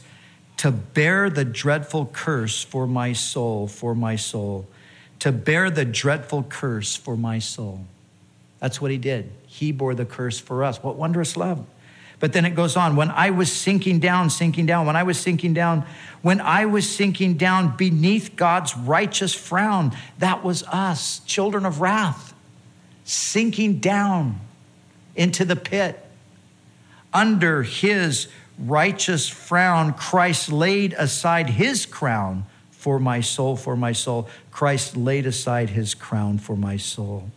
to 0.56 0.72
bear 0.72 1.30
the 1.30 1.44
dreadful 1.44 2.06
curse 2.06 2.64
for 2.64 2.87
my 2.87 3.12
soul, 3.12 3.68
for 3.68 3.94
my 3.94 4.16
soul, 4.16 4.66
to 5.20 5.30
bear 5.30 5.70
the 5.70 5.84
dreadful 5.84 6.44
curse 6.44 6.96
for 6.96 7.16
my 7.16 7.38
soul. 7.38 7.84
That's 8.58 8.80
what 8.80 8.90
he 8.90 8.98
did. 8.98 9.30
He 9.58 9.72
bore 9.72 9.94
the 9.94 10.04
curse 10.04 10.38
for 10.38 10.64
us. 10.64 10.82
What 10.82 10.96
wondrous 10.96 11.36
love. 11.36 11.64
But 12.20 12.32
then 12.32 12.44
it 12.44 12.56
goes 12.56 12.76
on. 12.76 12.96
When 12.96 13.10
I 13.10 13.30
was 13.30 13.52
sinking 13.52 14.00
down, 14.00 14.30
sinking 14.30 14.66
down, 14.66 14.86
when 14.86 14.96
I 14.96 15.04
was 15.04 15.18
sinking 15.18 15.54
down, 15.54 15.86
when 16.22 16.40
I 16.40 16.66
was 16.66 16.88
sinking 16.88 17.34
down 17.34 17.76
beneath 17.76 18.34
God's 18.34 18.76
righteous 18.76 19.34
frown, 19.34 19.96
that 20.18 20.42
was 20.42 20.64
us, 20.64 21.20
children 21.20 21.64
of 21.64 21.80
wrath 21.80 22.34
sinking 23.08 23.78
down 23.78 24.38
into 25.16 25.42
the 25.44 25.56
pit. 25.56 26.04
Under 27.12 27.62
his 27.62 28.28
righteous 28.58 29.28
frown, 29.28 29.94
Christ 29.94 30.52
laid 30.52 30.92
aside 30.92 31.48
his 31.48 31.86
crown 31.86 32.44
for 32.70 32.98
my 32.98 33.22
soul, 33.22 33.56
for 33.56 33.76
my 33.76 33.92
soul. 33.92 34.28
Christ 34.50 34.94
laid 34.94 35.24
aside 35.24 35.70
his 35.70 35.94
crown 35.94 36.38
for 36.38 36.54
my 36.54 36.76
soul. 36.76 37.30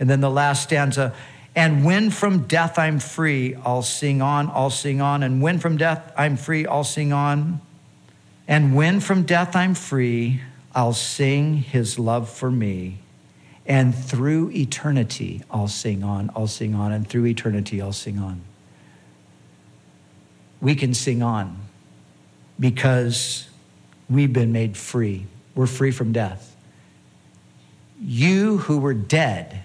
And 0.00 0.08
then 0.08 0.22
the 0.22 0.30
last 0.30 0.62
stanza, 0.62 1.14
and 1.54 1.84
when 1.84 2.10
from 2.10 2.46
death 2.46 2.78
I'm 2.78 2.98
free, 2.98 3.54
I'll 3.56 3.82
sing 3.82 4.22
on, 4.22 4.50
I'll 4.50 4.70
sing 4.70 5.00
on. 5.00 5.22
And 5.22 5.42
when 5.42 5.58
from 5.58 5.76
death 5.76 6.12
I'm 6.16 6.36
free, 6.36 6.66
I'll 6.66 6.84
sing 6.84 7.12
on. 7.12 7.60
And 8.48 8.74
when 8.74 9.00
from 9.00 9.24
death 9.24 9.54
I'm 9.54 9.74
free, 9.74 10.40
I'll 10.74 10.94
sing 10.94 11.56
his 11.56 11.98
love 11.98 12.28
for 12.30 12.50
me. 12.50 12.98
And 13.66 13.94
through 13.94 14.50
eternity, 14.50 15.42
I'll 15.50 15.68
sing 15.68 16.02
on, 16.02 16.30
I'll 16.34 16.46
sing 16.46 16.74
on, 16.74 16.90
and 16.90 17.08
through 17.08 17.26
eternity, 17.26 17.80
I'll 17.80 17.92
sing 17.92 18.18
on. 18.18 18.40
We 20.60 20.74
can 20.74 20.94
sing 20.94 21.22
on 21.22 21.58
because 22.58 23.48
we've 24.08 24.32
been 24.32 24.52
made 24.52 24.76
free. 24.76 25.26
We're 25.54 25.66
free 25.66 25.90
from 25.90 26.12
death. 26.12 26.56
You 28.00 28.58
who 28.58 28.78
were 28.78 28.94
dead, 28.94 29.62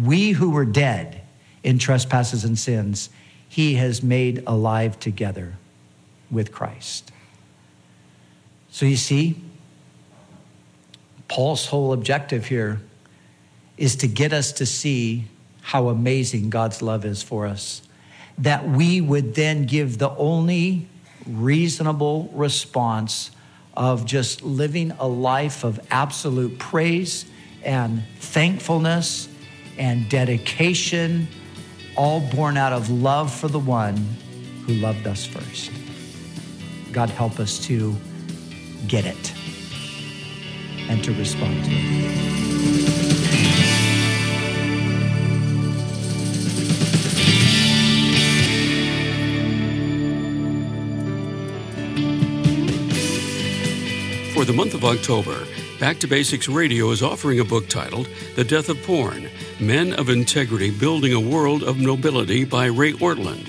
we 0.00 0.32
who 0.32 0.50
were 0.50 0.64
dead 0.64 1.22
in 1.62 1.78
trespasses 1.78 2.44
and 2.44 2.58
sins, 2.58 3.10
he 3.48 3.74
has 3.74 4.02
made 4.02 4.42
alive 4.46 4.98
together 4.98 5.54
with 6.30 6.52
Christ. 6.52 7.12
So 8.70 8.86
you 8.86 8.96
see, 8.96 9.36
Paul's 11.28 11.66
whole 11.66 11.92
objective 11.92 12.46
here 12.46 12.80
is 13.76 13.96
to 13.96 14.08
get 14.08 14.32
us 14.32 14.52
to 14.52 14.66
see 14.66 15.26
how 15.60 15.88
amazing 15.88 16.50
God's 16.50 16.82
love 16.82 17.04
is 17.04 17.22
for 17.22 17.46
us. 17.46 17.82
That 18.38 18.68
we 18.68 19.00
would 19.00 19.34
then 19.34 19.66
give 19.66 19.98
the 19.98 20.10
only 20.10 20.88
reasonable 21.26 22.30
response 22.32 23.30
of 23.76 24.04
just 24.04 24.42
living 24.42 24.90
a 24.92 25.06
life 25.06 25.64
of 25.64 25.80
absolute 25.90 26.58
praise 26.58 27.26
and 27.62 28.02
thankfulness 28.18 29.28
and 29.78 30.08
dedication, 30.08 31.28
all 31.96 32.20
born 32.20 32.56
out 32.56 32.72
of 32.72 32.90
love 32.90 33.32
for 33.32 33.48
the 33.48 33.58
one 33.58 33.96
who 34.66 34.74
loved 34.74 35.06
us 35.06 35.24
first. 35.24 35.70
God 36.92 37.10
help 37.10 37.40
us 37.40 37.58
to 37.66 37.94
get 38.86 39.04
it 39.06 39.32
and 40.88 41.02
to 41.04 41.12
respond 41.14 41.64
to 41.64 41.70
it. 41.70 42.82
For 54.34 54.44
the 54.44 54.52
month 54.52 54.74
of 54.74 54.84
October, 54.84 55.46
Back 55.82 55.98
to 55.98 56.06
Basics 56.06 56.48
Radio 56.48 56.90
is 56.92 57.02
offering 57.02 57.40
a 57.40 57.44
book 57.44 57.68
titled 57.68 58.08
The 58.36 58.44
Death 58.44 58.68
of 58.68 58.80
Porn 58.84 59.28
Men 59.58 59.92
of 59.94 60.10
Integrity 60.10 60.70
Building 60.70 61.12
a 61.12 61.18
World 61.18 61.64
of 61.64 61.80
Nobility 61.80 62.44
by 62.44 62.66
Ray 62.66 62.92
Ortlund. 62.92 63.48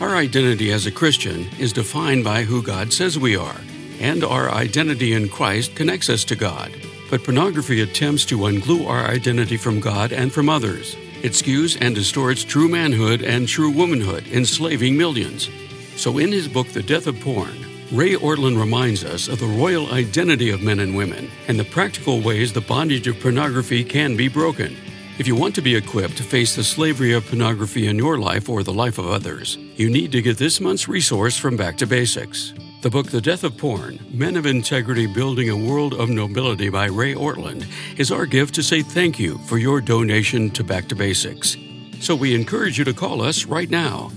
Our 0.00 0.14
identity 0.14 0.70
as 0.70 0.86
a 0.86 0.92
Christian 0.92 1.48
is 1.58 1.72
defined 1.72 2.22
by 2.22 2.44
who 2.44 2.62
God 2.62 2.92
says 2.92 3.18
we 3.18 3.34
are, 3.36 3.60
and 3.98 4.22
our 4.22 4.52
identity 4.52 5.14
in 5.14 5.28
Christ 5.28 5.74
connects 5.74 6.08
us 6.08 6.22
to 6.26 6.36
God. 6.36 6.72
But 7.10 7.24
pornography 7.24 7.80
attempts 7.80 8.24
to 8.26 8.38
unglue 8.38 8.86
our 8.86 9.06
identity 9.06 9.56
from 9.56 9.80
God 9.80 10.12
and 10.12 10.32
from 10.32 10.48
others. 10.48 10.94
It 11.24 11.32
skews 11.32 11.76
and 11.80 11.92
distorts 11.92 12.44
true 12.44 12.68
manhood 12.68 13.20
and 13.20 13.48
true 13.48 13.72
womanhood, 13.72 14.28
enslaving 14.28 14.96
millions. 14.96 15.50
So, 15.96 16.18
in 16.18 16.30
his 16.30 16.46
book, 16.46 16.68
The 16.68 16.84
Death 16.84 17.08
of 17.08 17.18
Porn, 17.18 17.63
Ray 17.92 18.14
Ortlund 18.14 18.58
reminds 18.58 19.04
us 19.04 19.28
of 19.28 19.38
the 19.38 19.46
royal 19.46 19.92
identity 19.92 20.50
of 20.50 20.62
men 20.62 20.80
and 20.80 20.96
women 20.96 21.30
and 21.48 21.60
the 21.60 21.64
practical 21.64 22.22
ways 22.22 22.52
the 22.52 22.62
bondage 22.62 23.06
of 23.06 23.20
pornography 23.20 23.84
can 23.84 24.16
be 24.16 24.26
broken. 24.26 24.74
If 25.18 25.26
you 25.26 25.36
want 25.36 25.54
to 25.56 25.62
be 25.62 25.76
equipped 25.76 26.16
to 26.16 26.22
face 26.22 26.56
the 26.56 26.64
slavery 26.64 27.12
of 27.12 27.26
pornography 27.26 27.86
in 27.86 27.98
your 27.98 28.18
life 28.18 28.48
or 28.48 28.62
the 28.62 28.72
life 28.72 28.98
of 28.98 29.06
others, 29.06 29.56
you 29.76 29.90
need 29.90 30.12
to 30.12 30.22
get 30.22 30.38
this 30.38 30.60
month's 30.60 30.88
resource 30.88 31.36
from 31.36 31.56
Back 31.56 31.76
to 31.76 31.86
Basics. 31.86 32.54
The 32.80 32.90
book 32.90 33.10
The 33.10 33.20
Death 33.20 33.44
of 33.44 33.56
Porn 33.58 34.00
Men 34.10 34.36
of 34.36 34.46
Integrity 34.46 35.06
Building 35.06 35.50
a 35.50 35.56
World 35.56 35.92
of 35.94 36.08
Nobility 36.08 36.70
by 36.70 36.86
Ray 36.86 37.14
Ortlund 37.14 37.66
is 37.98 38.10
our 38.10 38.24
gift 38.24 38.54
to 38.54 38.62
say 38.62 38.80
thank 38.82 39.18
you 39.18 39.38
for 39.46 39.58
your 39.58 39.82
donation 39.82 40.50
to 40.52 40.64
Back 40.64 40.88
to 40.88 40.96
Basics. 40.96 41.56
So 42.00 42.16
we 42.16 42.34
encourage 42.34 42.78
you 42.78 42.84
to 42.84 42.94
call 42.94 43.22
us 43.22 43.44
right 43.44 43.70
now 43.70 44.10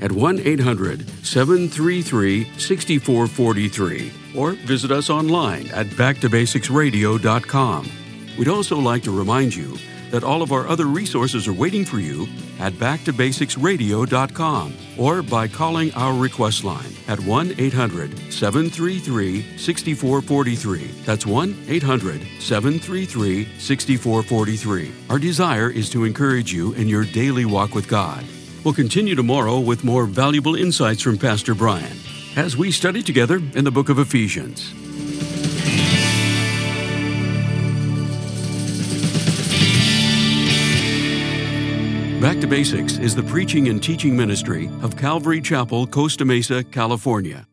at 0.00 0.12
1 0.12 0.40
800 0.40 1.08
733 1.24 2.44
6443 2.58 4.12
or 4.36 4.52
visit 4.52 4.90
us 4.90 5.10
online 5.10 5.68
at 5.68 5.86
backtobasicsradio.com. 5.86 7.90
We'd 8.38 8.48
also 8.48 8.78
like 8.78 9.02
to 9.04 9.16
remind 9.16 9.54
you 9.54 9.76
that 10.10 10.24
all 10.24 10.42
of 10.42 10.52
our 10.52 10.66
other 10.68 10.86
resources 10.86 11.46
are 11.46 11.52
waiting 11.52 11.84
for 11.84 11.98
you 11.98 12.26
at 12.58 12.72
backtobasicsradio.com 12.74 14.74
or 14.96 15.22
by 15.22 15.48
calling 15.48 15.92
our 15.94 16.14
request 16.14 16.64
line 16.64 16.92
at 17.08 17.20
1 17.20 17.54
800 17.58 18.32
733 18.32 19.58
6443. 19.58 20.86
That's 21.04 21.26
1 21.26 21.64
800 21.68 22.22
733 22.40 23.48
6443. 23.58 24.92
Our 25.10 25.18
desire 25.18 25.70
is 25.70 25.90
to 25.90 26.04
encourage 26.04 26.50
you 26.52 26.72
in 26.74 26.86
your 26.88 27.04
daily 27.04 27.44
walk 27.44 27.74
with 27.74 27.88
God. 27.88 28.24
We'll 28.64 28.74
continue 28.74 29.14
tomorrow 29.14 29.60
with 29.60 29.84
more 29.84 30.06
valuable 30.06 30.56
insights 30.56 31.02
from 31.02 31.18
Pastor 31.18 31.54
Brian 31.54 31.96
as 32.36 32.56
we 32.56 32.70
study 32.70 33.02
together 33.02 33.36
in 33.54 33.64
the 33.64 33.70
book 33.70 33.88
of 33.88 33.98
Ephesians. 33.98 34.72
Back 42.20 42.40
to 42.40 42.48
Basics 42.48 42.98
is 42.98 43.14
the 43.14 43.22
preaching 43.22 43.68
and 43.68 43.80
teaching 43.80 44.16
ministry 44.16 44.68
of 44.82 44.96
Calvary 44.96 45.40
Chapel, 45.40 45.86
Costa 45.86 46.24
Mesa, 46.24 46.64
California. 46.64 47.46